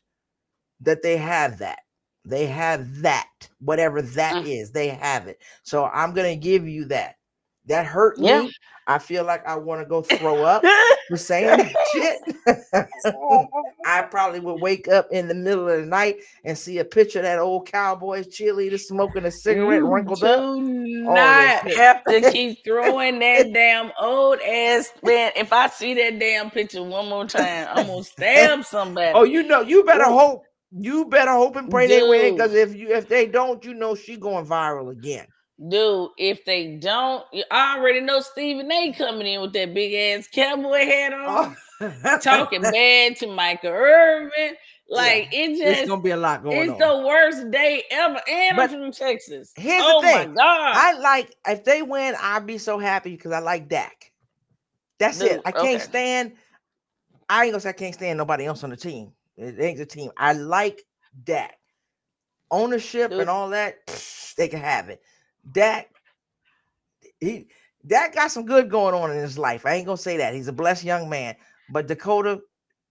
[0.80, 1.80] that they have that.
[2.24, 4.74] They have that, whatever that is, Mm.
[4.74, 5.40] they have it.
[5.62, 7.16] So I'm gonna give you that.
[7.70, 8.42] That hurt Yeah.
[8.42, 8.52] me.
[8.88, 10.64] I feel like I want to go throw up
[11.08, 12.18] for saying that shit.
[13.06, 14.08] Oh, oh, I oh.
[14.10, 17.24] probably would wake up in the middle of the night and see a picture of
[17.24, 20.36] that old Cowboys cheerleader smoking a cigarette wrinkled up.
[20.36, 20.60] do
[21.14, 25.30] not have to keep throwing that damn old ass man.
[25.36, 29.12] If I see that damn picture one more time, I'm gonna stab somebody.
[29.14, 30.42] Oh, you know, you better hope.
[30.72, 33.94] You better hope and pray they win because if you if they don't, you know
[33.94, 35.26] she going viral again.
[35.68, 40.26] Dude, if they don't, you already know Stephen A coming in with that big ass
[40.32, 41.44] cowboy hat oh.
[41.44, 42.18] on, Oh.
[42.18, 44.56] talking bad to Michael Irvin.
[44.88, 46.76] Like it it's gonna be a lot going it's on.
[46.76, 48.20] It's the worst day ever.
[48.28, 49.52] And But I'm from Texas.
[49.56, 50.30] here's the oh thing.
[50.30, 50.72] my god.
[50.76, 54.12] I like if they win, I'd be so happy because I like Dak.
[54.98, 55.34] That's it.
[55.34, 55.78] Dude, I can't okay.
[55.78, 56.32] stand.
[57.28, 59.12] I ain't gonna say I can't stand nobody else on the team.
[59.36, 60.10] It ain't the team.
[60.16, 60.82] I like
[61.24, 61.56] Dak.
[62.50, 63.20] Ownership Dude.
[63.20, 65.00] and all that, psh, they can have it.
[65.50, 65.88] Dak,
[67.20, 67.48] he
[67.86, 69.66] Dak got some good going on in his life.
[69.66, 70.34] I ain't gonna say that.
[70.34, 71.36] He's a blessed young man.
[71.70, 72.40] But Dakota,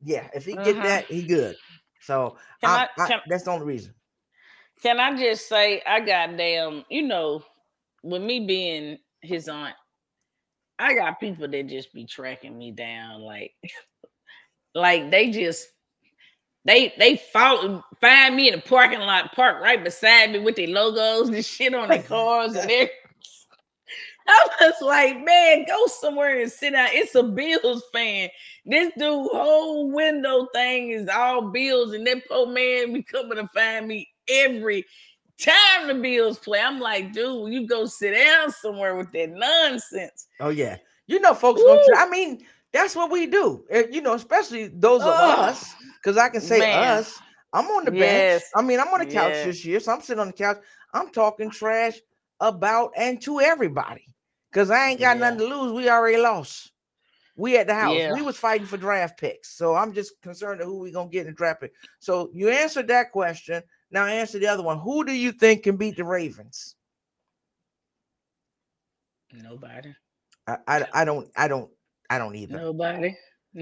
[0.03, 0.83] yeah, if he get Mhm.
[0.83, 1.55] that, he good.
[2.01, 3.93] So I, I- I- that's the only reason.
[4.81, 7.43] Can I just say I got damn, you know,
[8.01, 9.75] with me being his aunt,
[10.79, 13.53] I got people that just be tracking me down like
[14.73, 15.67] like they just
[16.65, 20.67] they they follow find me in the parking lot, park right beside me with their
[20.67, 22.89] logos and shit on their cars and everything.
[24.29, 26.89] I was like, man, go somewhere and sit down.
[26.91, 28.29] It's a Bills fan.
[28.65, 33.47] This dude whole window thing is all Bills, and that poor man be coming to
[33.53, 34.85] find me every
[35.41, 36.59] time the Bills play.
[36.59, 40.27] I'm like, dude, you go sit down somewhere with that nonsense.
[40.39, 41.61] Oh yeah, you know, folks.
[41.61, 41.81] Gonna.
[41.97, 43.65] I mean, that's what we do.
[43.91, 45.49] You know, especially those of Ugh.
[45.49, 46.73] us, because I can say Man.
[46.73, 47.19] us.
[47.51, 48.43] I'm on the bench.
[48.55, 49.43] I mean, I'm on the couch Yes.
[49.43, 50.59] this year, so I'm sitting on the couch.
[50.93, 51.99] I'm talking trash
[52.39, 54.05] about and to everybody,
[54.51, 55.31] because I ain't got Yeah.
[55.31, 55.73] nothing to lose.
[55.73, 56.71] We already lost.
[57.35, 57.95] We at the house.
[57.95, 58.13] Yeah.
[58.13, 61.21] We was fighting for draft picks, so I'm just concerned of who we gonna get
[61.21, 61.73] in the draft pick.
[61.99, 63.63] So you answered that question.
[63.91, 64.77] Now answer the other one.
[64.77, 66.75] Who do you think can beat the Ravens?
[69.33, 69.93] Nobody.
[70.47, 71.71] I I, I don't I don't
[72.09, 72.57] I don't either.
[72.57, 73.15] Nobody.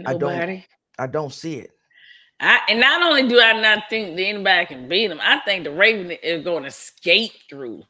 [0.06, 0.66] I don't- Nobody.
[1.00, 1.72] I don't see it.
[2.40, 5.64] I, and not only do I not think that anybody can beat them, I think
[5.64, 7.82] the Ravens is going to skate through.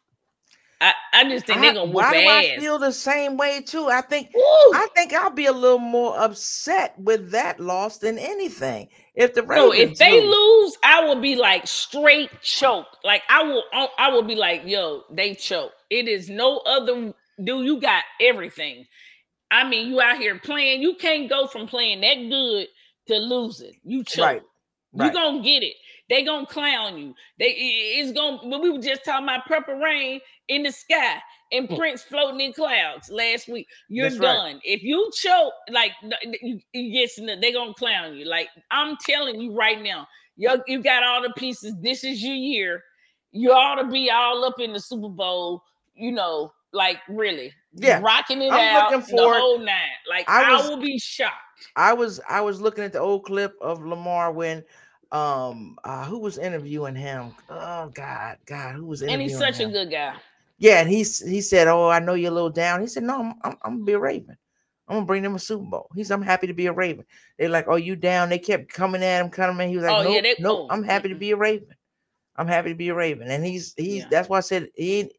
[0.79, 3.35] I, I just think I- they're going to whoop why do I feel the same
[3.35, 3.87] way too?
[3.87, 4.41] I think Woo!
[4.41, 8.87] I think I'll be a little more upset with that loss than anything.
[9.15, 10.35] If the Ravens if they lose.
[10.35, 12.85] lose, I will be like straight choke.
[13.03, 13.63] Like I will,
[13.97, 15.71] I will be like, yo, they choke.
[15.89, 17.13] It is no other.
[17.43, 18.85] Dude, you got everything.
[19.51, 20.81] I mean, you out here playing.
[20.81, 22.67] You can't go from playing that good
[23.07, 23.73] to losing.
[23.83, 24.25] You choke.
[24.25, 24.41] right,
[24.93, 25.13] You right.
[25.13, 25.75] gonna get it.
[26.09, 27.13] They gonna clown you.
[27.39, 28.39] They it's gonna.
[28.49, 31.17] But we were just talking about purple rain in the sky
[31.51, 31.77] and mm.
[31.77, 33.67] Prince floating in clouds last week.
[33.89, 34.09] You're.
[34.09, 34.33] That's right.
[34.33, 34.61] done.
[34.63, 38.25] If you choke, like n- you, you get they gonna clown you.
[38.25, 41.75] Like I'm telling you right now, you you got all the pieces.
[41.81, 42.83] This is your year.
[43.31, 45.61] You ought to be all up in the Super Bowl.
[45.93, 49.39] You know, like really, Yeah, rocking it I'm out looking the for it.
[49.39, 49.75] whole nine.
[50.09, 51.33] Like I I, will be shocked.
[51.75, 54.63] I was I was looking at the old clip of Lamar when
[55.11, 57.33] um uh who was interviewing him?
[57.49, 59.69] Oh God, God, who was And he's such him?
[59.69, 60.13] a good guy.
[60.57, 63.19] Yeah, and he's he said, "Oh, I know you're a little down." He said, "No,
[63.19, 64.35] I'm I'm, I'm gonna be a Raven.
[64.87, 67.05] I'm gonna bring them a Super Bowl." He's, "I'm happy to be a Raven."
[67.37, 69.59] They're like, "Oh, you down?" They kept coming at him, coming.
[69.59, 69.69] at him.
[69.69, 71.67] He was like, Oh, "No, yeah, they- no, oh, I'm happy to be a Raven.
[72.37, 74.07] I'm happy to be a Raven." And he's he's Yeah.
[74.09, 75.11] that's why I said he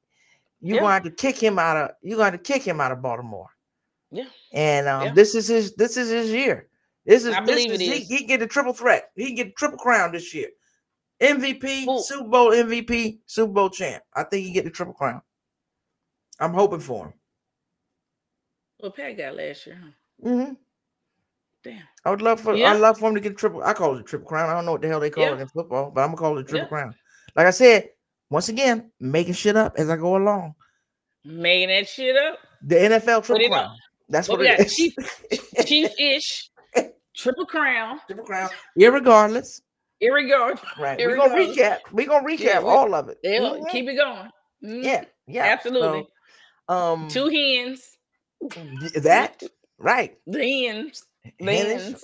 [0.61, 0.99] you're Yeah.
[1.01, 3.49] gonna kick him out of you're gonna kick him out of Baltimore.
[4.11, 4.25] Yeah.
[4.53, 5.13] And um, Yeah.
[5.15, 6.69] this is his this is his year.
[7.07, 9.11] This is I this is, he, he can get a triple threat.
[9.17, 10.49] He can get a triple crown this year.
[11.21, 14.03] MVP, Who- Super Bowl MVP, Super Bowl champ.
[14.15, 15.21] I think he get the triple crown.
[16.39, 17.13] I'm hoping for him.
[18.81, 19.91] Well, Pat got last year, huh?
[20.31, 20.53] hmm
[21.65, 21.83] Damn.
[22.05, 22.71] I would love for Yeah.
[22.71, 23.63] I love for him to get a triple.
[23.65, 24.49] I call it a triple crown.
[24.49, 25.35] I don't know what the hell they call Yeah.
[25.35, 26.69] it in football, but I'm gonna call it a triple Yeah.
[26.69, 26.95] crown.
[27.35, 27.91] Like I said,
[28.31, 30.55] once again, making shit up as I go along.
[31.25, 32.39] Making that shit up.
[32.63, 33.77] The NFL triple crown.
[34.09, 34.67] That's What what we it got?
[34.67, 34.75] is.
[34.75, 34.95] Chief,
[35.67, 36.51] chief-ish,
[37.17, 38.49] triple crown, triple crown.
[38.79, 39.61] Irregardless.
[40.01, 40.59] irregard.
[40.79, 40.99] Right.
[40.99, 41.79] We're gonna recap.
[41.93, 43.19] We're gonna recap Yeah, all of it.
[43.23, 43.69] Yeah, Mhm.
[43.71, 44.31] keep it going.
[44.65, 44.85] Mhm.
[44.85, 45.45] Yeah, yeah.
[45.45, 46.07] absolutely.
[46.71, 47.99] So, um Two hens,
[49.03, 49.43] that
[49.79, 50.17] right.
[50.27, 51.05] the hens.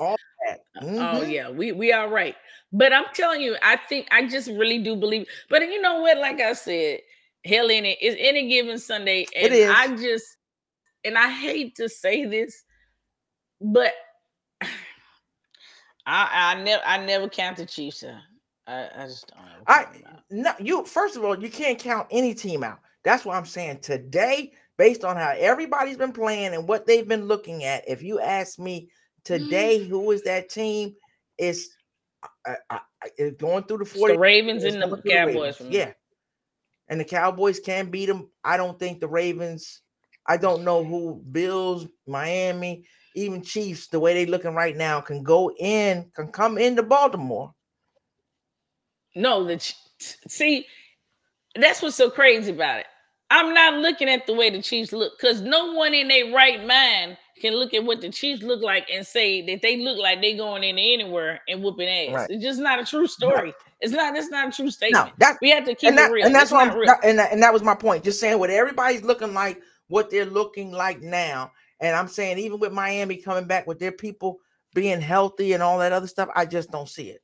[0.01, 0.61] All that.
[0.77, 1.31] Oh Mhm.
[1.31, 2.35] yeah, we we are right.
[2.73, 5.27] But I'm telling you, I think I just really do believe.
[5.49, 6.19] But you know what?
[6.19, 7.01] Like I said,
[7.45, 9.71] hell in it is any given Sunday, and is.
[9.71, 10.37] I just
[11.05, 12.65] and I hate to say this,
[13.61, 13.93] but
[16.07, 18.21] I I never I never count the Chiefs out.
[18.67, 19.41] I, I just don't.
[19.67, 20.23] I count them out.
[20.31, 22.81] no you first of all, you can't count any team out.
[23.05, 23.81] That's what I'm saying.
[23.81, 27.89] Today, based on how everybody's been playing and what they've been looking at.
[27.89, 28.89] If you ask me
[29.25, 29.89] today, Mm.
[29.89, 30.95] who is that team?
[31.39, 31.71] Is
[32.47, 35.61] uh, uh, uh, going through the It's 40 the Ravens and the Cowboys.
[35.61, 35.69] Me.
[35.71, 35.93] Yeah.
[36.89, 38.31] And the Cowboys can beat them.
[38.45, 39.81] I don't think the Ravens,
[40.27, 45.23] I don't know who Bills, Miami, even Chiefs, the way they looking right now, can
[45.23, 47.55] go in, can come into Baltimore.
[49.15, 49.59] No, the
[50.29, 50.67] see,
[51.55, 52.87] that's what's so crazy about it.
[53.31, 56.65] I'm not looking at the way the Chiefs look because no one in their right
[56.65, 60.21] mind can look at what the Chiefs look like and say that they look like
[60.21, 62.15] they going in anywhere and whooping ass.
[62.15, 62.31] Right.
[62.31, 63.53] It's just not a true story.
[63.81, 64.17] It's not.
[64.17, 65.07] It's not a true statement.
[65.07, 66.27] No, that's we have to keep and, that, it real.
[66.27, 66.87] and that's It's I'm, real.
[66.87, 68.05] that- and, that, and that was my point.
[68.05, 71.51] Just saying what everybody's looking like, what they're looking like now.
[71.81, 74.39] And I'm saying, even with Miami coming back with their people
[74.75, 77.21] being healthy and all that other stuff, I just don't see it.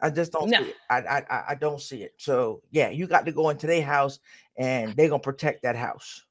[0.00, 0.58] I just don't No.
[0.62, 0.76] see it.
[0.90, 2.12] I, I I- I don't see it.
[2.18, 4.20] So yeah, you got to go into their house
[4.58, 6.22] and they're gonna protect that house.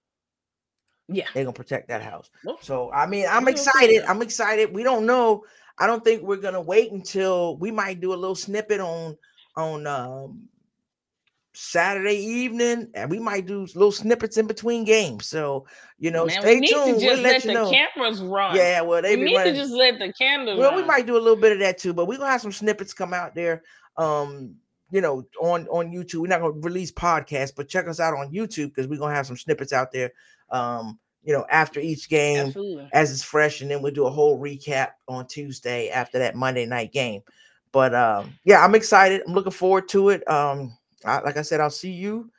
[1.12, 1.26] Yeah.
[1.34, 2.30] They're gonna protect that house.
[2.46, 4.04] Well, So I mean, I'm excited.
[4.08, 4.74] I'm excited.
[4.74, 5.44] We don't know.
[5.78, 9.18] I don't think we're gonna wait until we might do a little snippet on
[9.56, 10.48] on um
[11.54, 15.26] Saturday evening, and we might do little snippets in between games.
[15.28, 15.66] So
[16.00, 16.86] you know, Man, stay we need tuned.
[16.86, 17.72] to We'll just let let you the know.
[17.72, 18.56] cameras run.
[18.56, 19.54] Yeah, well, they we need running.
[19.56, 20.82] to just let the candles Well, run.
[20.82, 22.94] we might do a little bit of that too, but we're gonna have some snippets
[22.94, 23.64] come out there.
[23.98, 24.56] Um,
[24.92, 26.22] you know, on on YouTube.
[26.22, 29.28] We're not gonna release podcasts, but check us out on YouTube because we're gonna have
[29.28, 30.12] some snippets out there.
[30.50, 32.90] Um, you know, after each game Absolutely.
[32.94, 36.66] as it's fresh, and then we'll do a whole recap on Tuesday after that Monday
[36.66, 37.22] night game.
[37.72, 39.22] But um, yeah, I'm excited.
[39.26, 40.28] I'm looking forward to it.
[40.30, 42.30] Um, I, like I said, I'll see you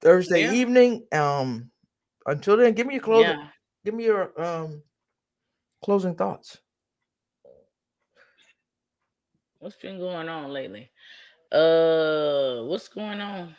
[0.00, 0.52] Thursday Yeah.
[0.52, 1.06] evening.
[1.12, 1.70] Um,
[2.26, 3.38] until then, give me your closing.
[3.38, 3.48] Yeah.
[3.84, 4.82] Give me your um
[5.82, 6.58] closing thoughts.
[9.60, 10.90] What's been going on lately?
[11.52, 13.54] Uh, what's going on?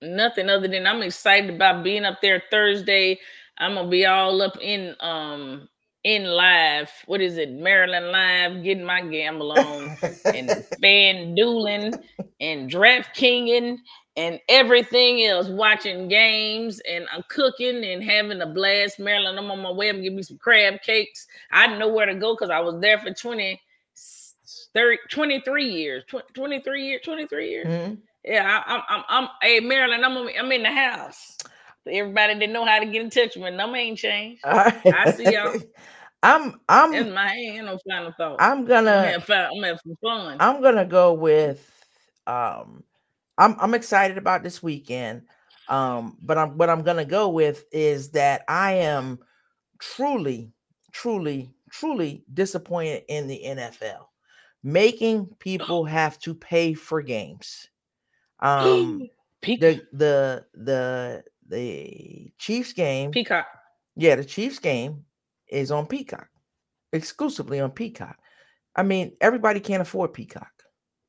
[0.00, 3.18] Nothing other than I'm excited about being up there Thursday.
[3.58, 5.68] I'm gonna be all up in um
[6.04, 6.90] in live.
[7.06, 7.50] What is it?
[7.50, 11.92] Maryland live, getting my gamble on and fan dueling
[12.40, 13.78] and draft kinging
[14.16, 18.98] and everything else, watching games and I'm cooking and having a blast.
[18.98, 19.88] Maryland, I'm on my way.
[19.88, 21.26] I'm getting me some crab cakes.
[21.50, 23.60] I know where to go because I was there for 20,
[24.74, 26.04] 30, 23 years.
[26.08, 27.68] Tw- 23 years, 23 years.
[27.68, 27.98] Mhm.
[28.24, 31.38] Yeah, I, I'm, I'm, I'm, hey, Maryland, I'm, I'm in the house.
[31.88, 33.50] Everybody didn't know how to get in touch with me.
[33.56, 34.42] Number ain't changed.
[34.92, 35.54] I see y'all.
[36.22, 38.40] I'm I'm That's my hand, no final thought.
[38.40, 39.50] I'm I'm gonna having fun.
[39.56, 40.38] I'm having some fun.
[40.40, 41.66] I'm gonna go with
[42.26, 42.84] um
[43.38, 45.22] I'm I'm excited about this weekend.
[45.68, 49.18] Um, but I'm what I'm gonna go with is that I am
[49.80, 50.52] truly,
[50.92, 54.06] truly, truly disappointed in the NFL
[54.62, 57.68] making people have to pay for games.
[58.40, 59.08] Um
[59.42, 63.46] the the the the Chiefs game Peacock.
[63.96, 65.04] yeah, the Chiefs game
[65.48, 66.28] is on Peacock,
[66.92, 68.18] exclusively on Peacock.
[68.76, 70.52] I mean, everybody can't afford Peacock,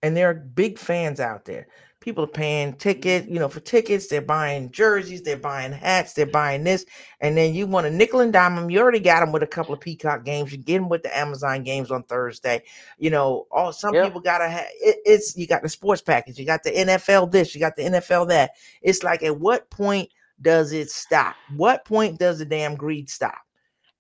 [0.01, 1.67] and there are big fans out there.
[2.01, 4.07] People are paying ticket, you know, for tickets.
[4.07, 6.85] They're buying jerseys, they're buying hats, they're buying this,
[7.19, 8.69] and then you want a nickel and dime them.
[8.69, 10.51] You already got them with a couple of Peacock games.
[10.53, 12.63] You get them with the Amazon games on Thursday.
[12.97, 14.65] You know, all some people gotta have.
[14.81, 17.83] It, it's you got the sports package, you got the NFL this, you got the
[17.83, 18.51] NFL that.
[18.81, 20.09] It's like, at what point
[20.41, 21.35] does it stop?
[21.57, 23.39] What point does the damn greed stop?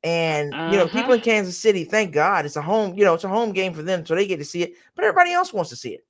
[0.05, 1.13] And you know, people Uh-huh.
[1.15, 3.81] in Kansas City, thank God, it's a home, you know, it's a home game for
[3.81, 4.73] them, so they get to see it.
[4.95, 6.05] But everybody else wants to see it.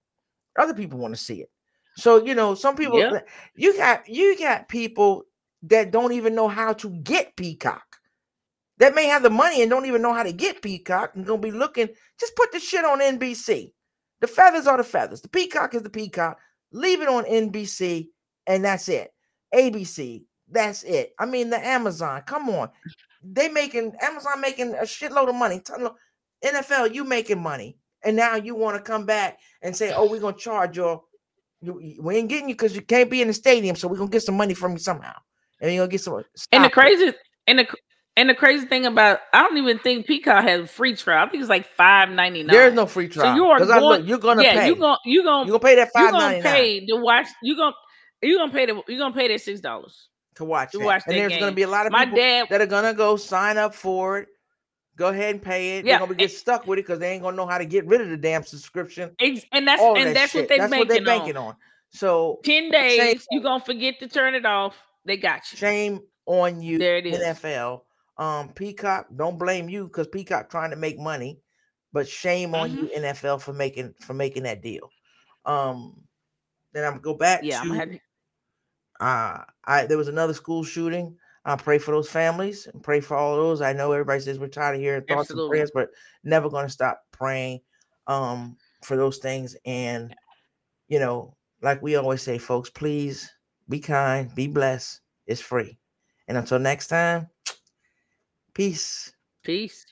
[0.57, 1.49] Other people want to see it.
[1.97, 3.27] So you know, some people Yep.
[3.55, 5.23] you got you got people
[5.63, 7.83] that don't even know how to get Peacock.
[8.77, 11.41] That may have the money and don't even know how to get Peacock and gonna
[11.41, 11.89] be looking.
[12.19, 13.73] Just put the shit on NBC.
[14.21, 15.21] The feathers are the feathers.
[15.21, 16.39] The Peacock is the Peacock.
[16.71, 18.09] Leave it on NBC,
[18.47, 19.13] and that's it.
[19.53, 21.13] ABC, that's it.
[21.19, 22.21] I mean, the Amazon.
[22.25, 22.69] Come on,
[23.23, 25.61] they making Amazon making a shitload of money.
[26.43, 30.21] NFL, you making money, and now you want to come back and say, "Oh, we're
[30.21, 31.03] gonna charge your."
[31.61, 33.97] You, you- we ain't getting you because you can't be in the stadium, so we're
[33.97, 35.13] gonna get some money from you somehow,
[35.61, 36.13] and you're gonna get some.
[36.15, 36.71] And the stop it.
[36.71, 37.13] crazy
[37.47, 37.67] and the
[38.17, 41.25] and the crazy thing about I don't even think Peacock has a free trial.
[41.25, 42.53] I think it's like five ninety nine.
[42.55, 43.33] There's no free trial.
[43.33, 44.67] So you are 'cause I look, going- you're gonna yeah, pay.
[44.67, 47.27] you gonna you gonna you're gonna pay that you five gonna pay to watch.
[47.43, 47.75] You gonna
[48.21, 50.07] you gonna pay the you're gonna pay that six dollars.
[50.35, 50.71] to watch.
[50.71, 50.85] to that.
[50.85, 53.15] watch and there's gonna be a lot of My people dad, that are gonna go
[53.17, 54.27] sign up for it.
[54.99, 55.85] Go ahead and pay it.
[55.85, 57.87] Yeah, They're gonna get stuck with it because they ain't gonna know how to get
[57.87, 59.15] rid of the damn subscription.
[59.19, 61.05] ex- and that's all and that that's what they That's banking, what they on.
[61.05, 61.55] banking on.
[61.91, 64.75] So Ten days, you're gonna forget to turn it off.
[65.05, 65.57] They got you.
[65.57, 67.17] shame on you, There it is.
[67.17, 67.83] NFL.
[68.17, 71.39] Um, Peacock, don't blame you because Peacock trying to make money,
[71.93, 73.05] but shame on you, Mm-hmm.
[73.05, 74.89] NFL, for making for making that deal.
[75.45, 75.95] Um,
[76.73, 77.99] then I'm gonna go back Yeah, I'm to have to,
[78.99, 81.17] Uh, I there was another school shooting.
[81.45, 83.61] I pray for those families and pray for all those.
[83.61, 85.43] I know everybody says we're tired of hearing thoughts Absolutely.
[85.43, 85.89] and prayers, but
[86.23, 87.61] never going to stop praying
[88.07, 89.55] um, for those things.
[89.65, 90.13] And
[90.87, 93.31] you know, like we always say, folks, please
[93.69, 95.01] be kind, be blessed.
[95.27, 95.77] It's free.
[96.27, 97.27] And until next time,
[98.53, 99.13] peace.
[99.43, 99.85] Peace.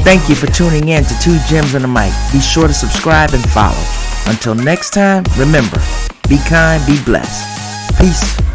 [0.00, 2.12] Thank you for tuning in to Two Gems on the Mic.
[2.32, 3.76] Be sure to subscribe and follow.
[4.26, 5.78] Until next time, remember,
[6.28, 7.98] be kind, be blessed.
[7.98, 8.47] Peace.